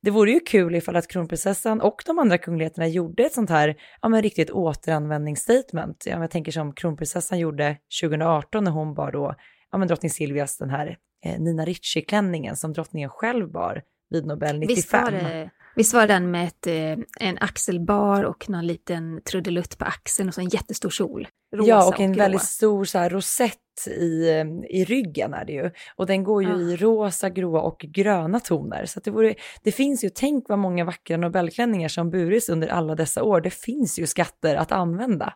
[0.00, 3.76] Det vore ju kul ifall att kronprinsessan och de andra kungligheterna gjorde ett sånt här,
[4.02, 6.04] ja men riktigt återanvändningsstatement.
[6.06, 9.34] Ja, jag tänker som kronprinsessan gjorde 2018 när hon bar då,
[9.72, 14.58] ja men drottning Silvias den här eh, Nina Ricci-klänningen som drottningen själv bar vid Nobel
[14.58, 14.76] 95.
[14.76, 19.78] Visst var, det, visst var den med ett, eh, en axelbar och någon liten trudelutt
[19.78, 21.28] på axeln och så en jättestor kjol?
[21.56, 22.18] Rosa ja, och en grå.
[22.22, 23.56] väldigt stor så här, rosett
[23.86, 24.44] i, eh,
[24.78, 25.70] i ryggen är det ju.
[25.96, 26.58] Och den går ju Ah.
[26.60, 28.86] i rosa, gråa och gröna toner.
[28.86, 32.94] Så det, vore, det finns ju, tänk vad många vackra Nobelklänningar som burits under alla
[32.94, 33.40] dessa år.
[33.40, 35.34] Det finns ju skatter att använda.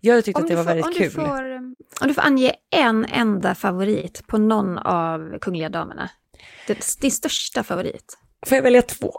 [0.00, 1.02] Jag tyckte att det var får- väldigt om kul.
[1.04, 1.56] Du får, eh,
[2.02, 6.10] om du får ange en enda favorit på någon av kungliga damerna.
[6.66, 8.18] Det, din största favorit.
[8.46, 9.12] Får jag välja två?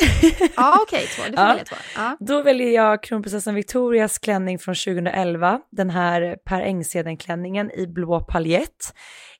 [0.56, 1.22] Ja, okej, två.
[1.22, 1.48] Du får Ja.
[1.48, 1.76] välja två.
[1.96, 2.16] Ja.
[2.20, 8.94] Då väljer jag kronprinsessan Victorias klänning från 2011, den här Per Engsheden-klänningen i blå paljett.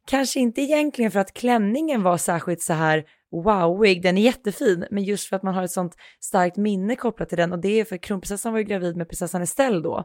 [0.07, 3.05] Kanske inte egentligen för att klänningen var särskilt så här
[3.45, 7.29] wowig, den är jättefin, men just för att man har ett sånt starkt minne kopplat
[7.29, 10.05] till den och det är för kronprinsessan var ju gravid med prinsessan Estelle då.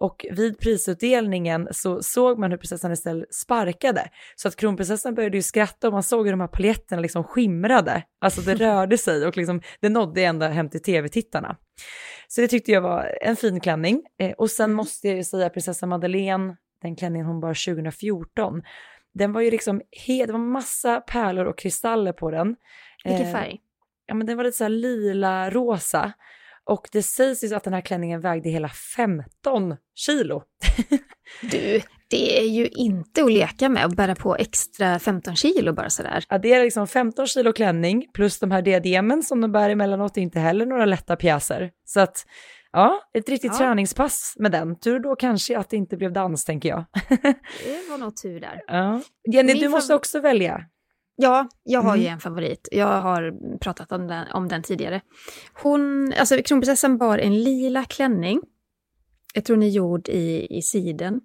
[0.00, 4.10] Och vid prisutdelningen så såg man hur prinsessan Estelle sparkade.
[4.36, 8.02] Så att kronprinsessan började ju skratta och man såg hur de här paljetterna liksom skimrade.
[8.20, 11.56] Alltså det rörde sig och liksom, det nådde ända hem till tv-tittarna.
[12.28, 14.02] Så det tyckte jag var en fin klänning.
[14.20, 18.62] Eh, och sen måste jag ju säga prinsessa Madeleine, den klänningen hon bar 2014.
[19.14, 22.56] Den var ju liksom, det var massa pärlor och kristaller på den.
[23.04, 23.60] Vilken Eh, färg?
[24.06, 26.12] Ja men den var lite så här lila rosa.
[26.66, 30.42] Och det sägs ju att den här klänningen vägde hela 15 kilo.
[31.42, 31.80] Du,
[32.10, 36.24] det är ju inte att leka med att bära på extra 15 kilo bara sådär.
[36.28, 40.16] Ja, det är liksom 15 kilo klänning plus de här diademen som de bär emellanåt
[40.16, 41.70] inte heller några lätta pjäser.
[41.84, 42.26] Så att
[42.72, 43.58] ja, ett riktigt Ja.
[43.58, 44.78] träningspass med den.
[44.80, 46.84] Tur då kanske att det inte blev dans tänker jag.
[47.64, 48.60] Det var nog tur där.
[48.66, 49.02] Ja.
[49.32, 50.64] Jenny, Min du måste också välja.
[51.20, 52.12] Ja, jag har ju Mm.
[52.14, 52.68] en favorit.
[52.72, 55.00] Jag har pratat om den, om den tidigare.
[55.62, 58.40] Hon, alltså kronprinsessan bar en lila klänning.
[59.34, 61.20] Jag tror den är gjord i, i siden.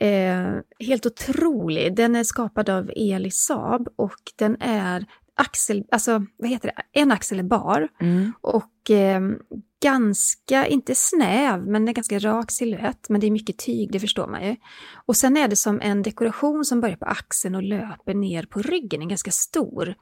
[0.00, 0.52] Eh,
[0.86, 1.96] helt otrolig.
[1.96, 7.12] Den är skapad av Eli Saab och den är axel, alltså vad heter det, en
[7.12, 7.88] axel är bar
[8.40, 9.20] och eh,
[9.82, 13.08] ganska, inte snäv, men en ganska rak silhuett.
[13.08, 14.56] Men det är mycket tyg, det förstår man ju.
[15.06, 18.62] Och sen är det som en dekoration som börjar på axeln och löper ner på
[18.62, 19.94] ryggen, en ganska stor.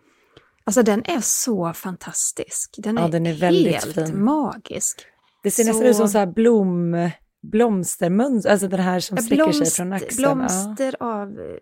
[0.64, 2.74] Alltså den är så fantastisk.
[2.78, 4.24] Den är, Ja, den är helt fin.
[4.24, 5.00] magisk.
[5.42, 7.10] Det ser nästan Så- ut som så här blom,
[7.42, 10.22] blomstermönster, alltså den här som Ja, sträcker sig blomst- från axeln.
[10.22, 10.34] Ja.
[10.34, 11.56] Blomster av eh,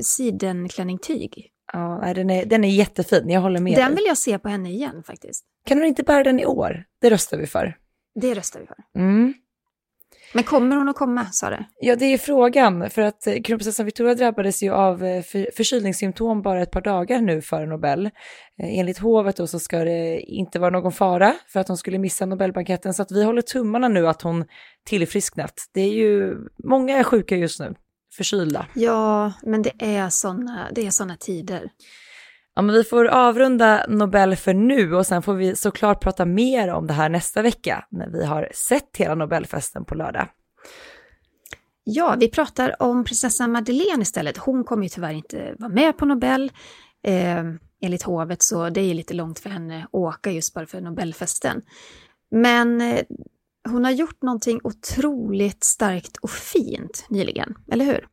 [0.00, 1.52] sidenklänningstyg.
[1.72, 3.94] Ja, den, är, den är jättefin, jag håller med Den dig.
[3.96, 5.44] vill jag se på henne igen faktiskt.
[5.66, 6.84] Kan hon inte bära den i år?
[7.00, 7.76] Det röstar vi för.
[8.20, 8.76] Det röstar vi för.
[8.96, 9.34] Mm.
[10.34, 11.64] Men kommer hon att komma, sa det?
[11.80, 16.42] Ja, det är frågan, för att eh, kronprinsessan Victoria drabbades ju av eh, för, förkylningssymptom
[16.42, 18.06] bara ett par dagar nu före Nobel.
[18.06, 21.98] Eh, Enligt hovet då så ska det inte vara någon fara för att hon skulle
[21.98, 24.44] missa Nobelbanketten, så att vi håller tummarna nu att hon
[24.86, 25.54] tillfrisknat.
[25.74, 27.74] Det är ju, många är sjuka just nu,
[28.12, 28.66] förkylda.
[28.74, 31.70] Ja, men det är såna, det är såna tider.
[32.54, 36.68] Ja, men vi får avrunda Nobel för nu och sen får vi såklart prata mer
[36.68, 40.28] om det här nästa vecka när vi har sett hela Nobelfesten på lördag.
[41.84, 44.36] Ja, vi pratar om prinsessan Madeleine istället.
[44.36, 46.52] Hon kommer ju tyvärr inte vara med på Nobel.
[47.06, 47.44] Eh,
[47.82, 51.62] enligt hovet så det är lite långt för henne att åka just bara för Nobelfesten.
[52.30, 53.00] Men eh,
[53.68, 58.06] hon har gjort någonting otroligt starkt och fint nyligen, eller hur?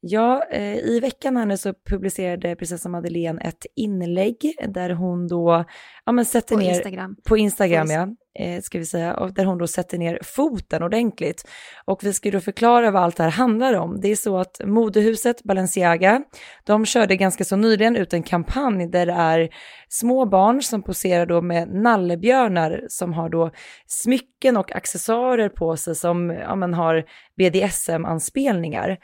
[0.00, 5.64] Ja, eh, i veckan här nu så publicerade prinsessan Madeleine ett inlägg där hon då,
[6.04, 7.16] ja men sätter På ner, Instagram.
[7.28, 8.08] på Instagram ja,
[8.38, 11.48] eh, ska vi säga, och där hon då sätter ner foten ordentligt.
[11.84, 14.00] Och vi ska ju då förklara vad allt det här handlar om.
[14.00, 16.22] Det är så att modehuset Balenciaga,
[16.64, 19.48] de körde ganska så nyligen ut en kampanj där det är
[19.88, 23.50] små barn som poserar då med nallebjörnar som har då
[23.86, 27.04] smycken och accessoarer på sig som ja, men har
[27.36, 28.98] BDSM-anspelningar.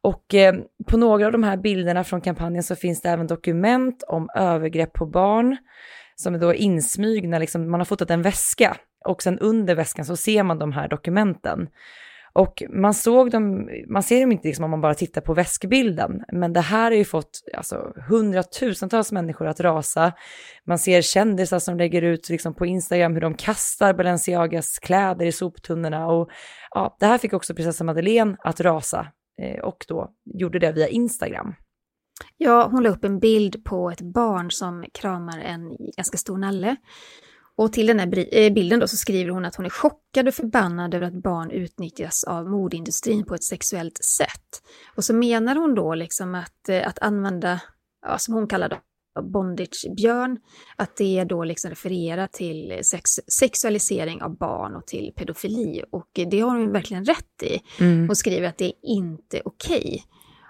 [0.00, 0.54] Och eh,
[0.86, 4.92] på några av de här bilderna från kampanjen så finns det även dokument om övergrepp
[4.92, 5.56] på barn
[6.16, 10.16] som är då insmygna, liksom, man har fotat en väska och sen under väskan så
[10.16, 11.68] ser man de här dokumenten.
[12.32, 16.22] Och man såg dem, man ser dem inte liksom om man bara tittar på väskbilden,
[16.32, 20.12] men det här har ju fått alltså, hundratusentals människor att rasa.
[20.66, 25.32] Man ser kändisar som lägger ut liksom, på Instagram hur de kastar Balenciagas kläder i
[25.32, 26.30] soptunnorna och
[26.70, 29.06] ja, det här fick också prinsessan Madeleine att rasa
[29.42, 31.54] eh, och då gjorde det via Instagram.
[32.36, 36.76] Ja, hon la upp en bild på ett barn som kramar en ganska stor nalle.
[37.56, 40.34] Och till den här eh, bilden då så skriver hon att hon är chockad och
[40.34, 44.62] förbannad över att barn utnyttjas av modeindustrin på ett sexuellt sätt.
[44.94, 47.60] Och så menar hon då liksom att, eh, att använda,
[48.06, 48.80] ja, som hon kallar det,
[49.22, 50.38] bondage-björn,
[50.76, 55.82] att det då liksom refererar till sex, sexualisering av barn och till pedofili.
[55.90, 57.60] Och det har hon verkligen rätt i.
[57.82, 58.06] Mm.
[58.06, 60.04] Hon skriver att det är inte okej.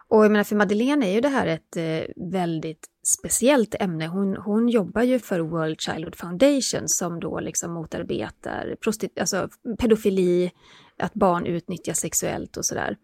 [0.09, 4.07] Och jag menar för Madeleine är ju det här ett eh, väldigt speciellt ämne.
[4.07, 9.48] Hon, hon jobbar ju för World Childhood Foundation som då liksom motarbetar prostit- alltså
[9.78, 10.50] pedofili,
[10.98, 12.96] att barn utnyttjas sexuellt och sådär.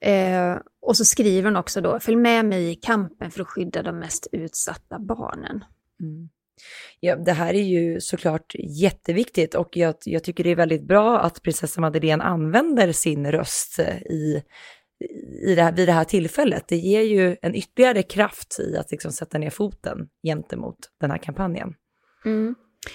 [0.00, 3.82] Eh, och så skriver hon också då, följ med mig i kampen för att skydda
[3.82, 5.64] de mest utsatta barnen.
[6.00, 6.28] Mm.
[7.00, 11.18] Ja, det här är ju såklart jätteviktigt och jag, jag tycker det är väldigt bra
[11.18, 13.78] att prinsessa Madeleine använder sin röst
[14.10, 14.42] i,
[15.46, 16.64] i det här, vid det här tillfället.
[16.68, 21.18] Det ger ju en ytterligare kraft i att liksom sätta ner foten gentemot den här
[21.18, 21.74] kampanjen.
[22.24, 22.54] Mm.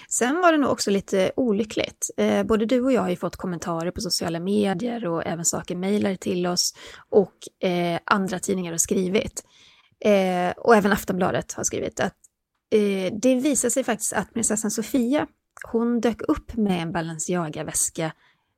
[0.09, 2.09] Sen var det nog också lite olyckligt.
[2.17, 5.75] Eh, både du och jag har ju fått kommentarer på sociala medier och även saker
[5.75, 6.73] mejlade till oss
[7.09, 9.43] och eh, andra tidningar har skrivit.
[10.05, 12.15] Eh, och även Aftonbladet har skrivit att
[12.71, 15.27] eh, det visar sig faktiskt att prinsessan Sofia,
[15.71, 18.11] hon dök upp med en Balenciaga-väska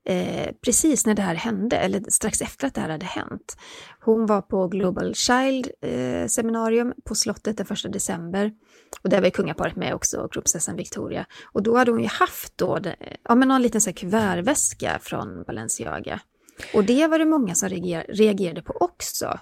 [0.05, 3.57] eh, precis när det här hände, eller strax efter att det här hade hänt.
[3.99, 8.51] Hon var på Global Child eh, seminarium på slottet den 1 december.
[9.01, 11.25] Och där var ju kungaparet med också, och kronprinsessan Victoria.
[11.53, 14.99] Och då hade hon ju haft då, det, ja men någon liten så här kuvertväska
[15.01, 16.19] från Balenciaga.
[16.73, 19.39] Och det var det många som reager, reagerade på också.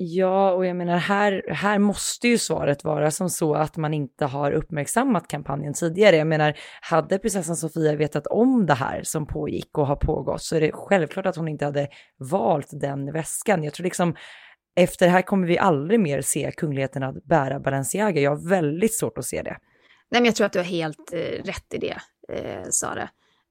[0.00, 4.24] Ja, och jag menar här, här måste ju svaret vara som så att man inte
[4.24, 6.16] har uppmärksammat kampanjen tidigare.
[6.16, 10.56] Jag menar, hade prinsessan Sofia vetat om det här som pågick och har pågått så
[10.56, 11.88] är det självklart att hon inte hade
[12.18, 13.64] valt den väskan.
[13.64, 14.14] Jag tror liksom
[14.76, 18.20] efter det här kommer vi aldrig mer se kungligheten att bära Balenciaga.
[18.20, 19.56] Jag har väldigt svårt att se det.
[20.10, 21.96] Nej, men jag tror att du har helt eh, rätt i det,
[22.28, 23.08] eh, Sara.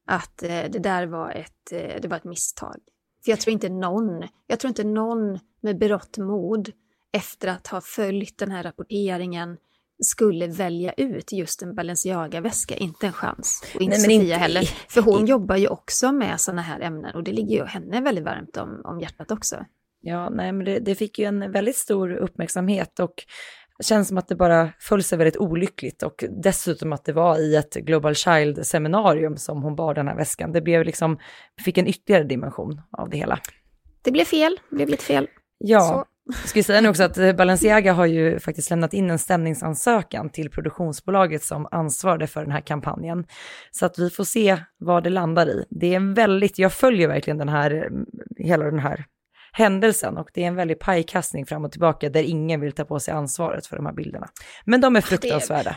[0.07, 2.77] Att eh, det där var ett, eh, det var ett misstag.
[3.25, 6.71] För jag tror inte någon, jag tror inte någon med berått mod
[7.13, 9.57] efter att ha följt den här rapporteringen
[10.03, 13.63] skulle välja ut just en Balenciaga-väska, inte en chans.
[13.75, 14.61] Och inte Nej, Sofia inte- heller.
[14.89, 18.23] För hon jobbar ju också med sådana här ämnen och det ligger ju henne väldigt
[18.25, 19.65] varmt om, om hjärtat också.
[20.01, 23.13] Ja, nej, men det, det fick ju en väldigt stor uppmärksamhet och
[23.83, 27.55] känns som att det bara föll sig väldigt olyckligt och dessutom att det var i
[27.55, 30.51] ett Global Child-seminarium som hon bar den här väskan.
[30.51, 31.19] Det blev liksom,
[31.65, 33.39] fick en ytterligare dimension av det hela.
[34.01, 35.27] Det blev fel, det blev lite fel.
[35.57, 36.05] Ja, Så.
[36.29, 40.29] Jag ska säga nu också att eh, Balenciaga har ju faktiskt lämnat in en stämningsansökan
[40.29, 43.25] till produktionsbolaget som ansvarade för den här kampanjen.
[43.71, 45.65] Så att vi får se vad det landar i.
[45.69, 48.05] Det är en väldigt, jag följer verkligen den här, mm,
[48.37, 49.05] hela den här
[49.51, 52.99] händelsen och det är en väldig pajkastning fram och tillbaka där ingen vill ta på
[52.99, 54.27] sig ansvaret för de här bilderna.
[54.65, 55.75] Men de är fruktansvärda.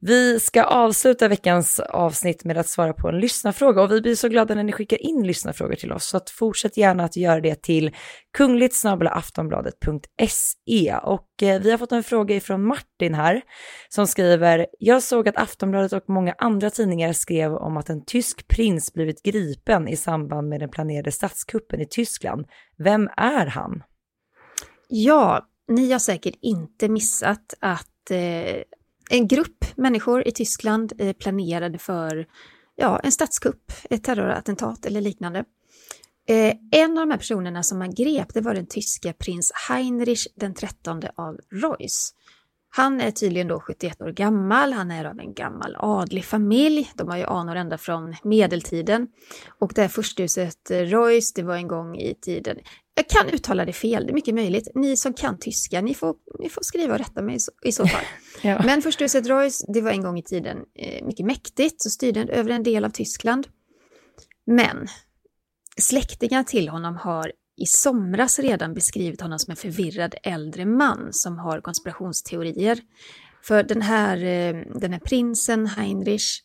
[0.00, 4.28] Vi ska avsluta veckans avsnitt med att svara på en lyssnarfråga och vi blir så
[4.28, 7.62] glada när ni skickar in lyssnarfrågor till oss så att fortsätt gärna att göra det
[7.62, 7.96] till
[8.36, 13.42] kungligt aftonbladet.se och eh, vi har fått en fråga ifrån Martin här
[13.88, 18.48] som skriver Jag såg att Aftonbladet och många andra tidningar skrev om att en tysk
[18.48, 22.46] prins blivit gripen i samband med den planerade statskuppen i Tyskland.
[22.78, 23.82] Vem är han?
[24.88, 28.62] Ja, ni har säkert inte missat att eh,
[29.10, 32.26] en grupp människor i Tyskland eh, planerade för
[32.76, 35.44] ja, en statskupp, ett terrorattentat eller liknande.
[36.28, 40.26] Eh, en av de här personerna som man grep det var den tyska prins Heinrich
[40.34, 42.14] den 13 av Reuss.
[42.68, 46.90] Han är tydligen då 71 år gammal, han är av en gammal adlig familj.
[46.94, 49.08] De har ju anor ända från medeltiden.
[49.58, 52.56] Och det här försthuset eh, Reuss, det var en gång i tiden
[52.96, 54.68] jag kan uttala det fel, det är mycket möjligt.
[54.74, 58.04] Ni som kan tyska, ni får, ni får skriva och rätta mig i så, fall.
[58.42, 58.62] ja.
[58.64, 62.50] Men försthuset Reuss, det var en gång i tiden eh, mycket mäktigt, så styrde över
[62.50, 63.46] en del av Tyskland.
[64.46, 64.86] Men
[65.80, 71.38] släktingar till honom har i somras redan beskrivit honom som en förvirrad äldre man som
[71.38, 72.80] har konspirationsteorier.
[73.42, 76.42] För den här, eh, den här prinsen, Heinrich,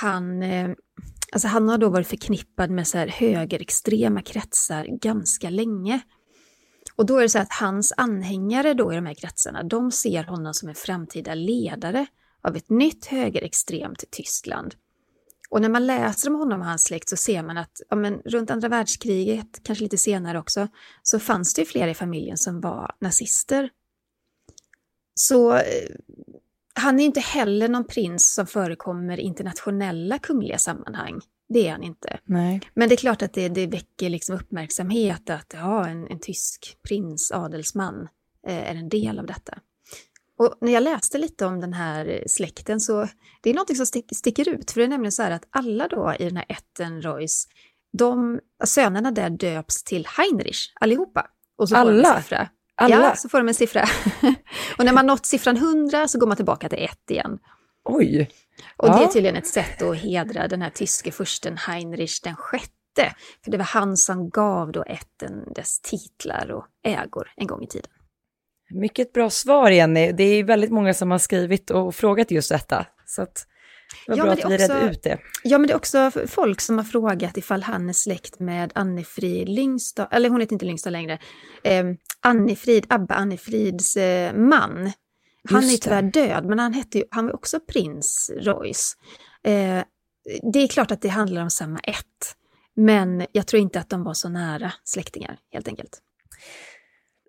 [0.00, 0.70] han eh,
[1.32, 6.00] Alltså han har då varit förknippad med så här högerextrema kretsar ganska länge.
[6.96, 10.24] Och då är det så att hans anhängare då i de här kretsarna, de ser
[10.24, 12.06] honom som en framtida ledare
[12.42, 14.74] av ett nytt högerextremt Tyskland.
[15.50, 18.14] Och när man läser om honom och hans släkt så ser man att ja, men
[18.14, 20.68] runt andra världskriget, kanske lite senare också,
[21.02, 23.70] så fanns det ju flera i familjen som var nazister.
[25.14, 25.62] Så eh,
[26.74, 31.20] han är inte heller någon prins som förekommer i internationella kungliga sammanhang.
[31.48, 32.18] Det är han inte.
[32.24, 32.60] Nej.
[32.74, 36.78] Men det är klart att det, det väcker liksom uppmärksamhet att ja, en, en tysk
[36.88, 38.08] prins, adelsman,
[38.46, 39.58] eh, är en del av detta.
[40.38, 43.08] Och när jag läste lite om den här släkten så
[43.40, 44.70] det är något som stick, sticker ut.
[44.70, 47.48] För det är nämligen så här att alla då i den här ätten Reuss,
[47.98, 51.26] de, sönerna där döps till Heinrich allihopa.
[51.58, 52.22] Och så alla?
[52.74, 52.94] Alla?
[52.94, 53.84] Ja, så får de en siffra.
[54.78, 57.38] och när man nått siffran 100 så går man tillbaka till ett igen.
[57.84, 58.30] Oj!
[58.76, 58.98] Och ja.
[58.98, 63.14] det är tydligen ett sätt att hedra den här tyske fursten Heinrich den sjätte.
[63.44, 67.66] För det var han som gav då ätten dess titlar och ägor en gång i
[67.66, 67.90] tiden.
[68.70, 70.12] Mycket bra svar Jenny.
[70.12, 72.86] Det är väldigt många som har skrivit och frågat just detta.
[73.06, 73.46] Så att
[74.06, 75.18] vad ja, bra att vi också, redde ut det.
[75.44, 79.48] Ja, men det är också folk som har frågat ifall han är släkt med Annefrid
[79.48, 81.18] Lyngstad, eller hon heter inte Lyngstad längre,
[81.62, 81.84] eh,
[82.20, 84.92] Annefrid, Abba Annefrids eh, man.
[85.48, 86.10] Han Just är tyvärr det.
[86.10, 88.96] död, men han, hette ju, han var också prins Royce.
[89.44, 89.84] Eh,
[90.52, 92.36] det är klart att det handlar om samma ett,
[92.76, 96.02] men jag tror inte att de var så nära släktingar, helt enkelt.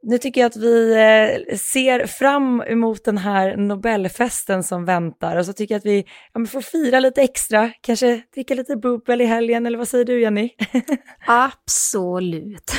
[0.04, 5.46] Nu tycker jag att vi eh, ser fram emot den här Nobelfesten som väntar och
[5.46, 9.26] så tycker jag att vi ja, får fira lite extra, kanske dricka lite bubbel i
[9.26, 10.50] helgen eller vad säger du Jenny?
[11.28, 12.72] Absolut.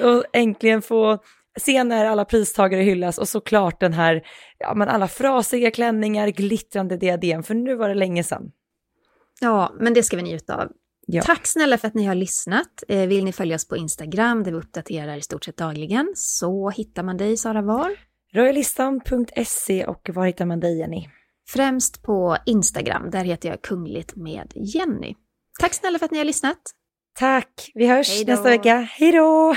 [0.00, 1.18] och äntligen få
[1.58, 4.22] se när alla pristagare hyllas och såklart den här,
[4.58, 8.42] ja men alla frasiga klänningar, glittrande diadem, för nu var det länge sedan.
[9.40, 10.68] Ja, men det ska vi njuta av.
[11.06, 11.22] Ja.
[11.22, 12.82] Tack snälla för att ni har lyssnat.
[12.88, 16.70] Eh, vill ni följa oss på Instagram där vi uppdaterar i stort sett dagligen så
[16.70, 17.90] hittar man dig Sara var?
[18.34, 21.08] Royalistan.se och var hittar man dig Jenny?
[21.48, 25.14] Främst på Instagram, där heter jag Kungligt med Jenny.
[25.60, 26.58] Tack snälla för att ni har lyssnat.
[27.18, 28.32] Tack, vi hörs Hejdå.
[28.32, 28.88] nästa vecka.
[28.90, 29.56] Hej då!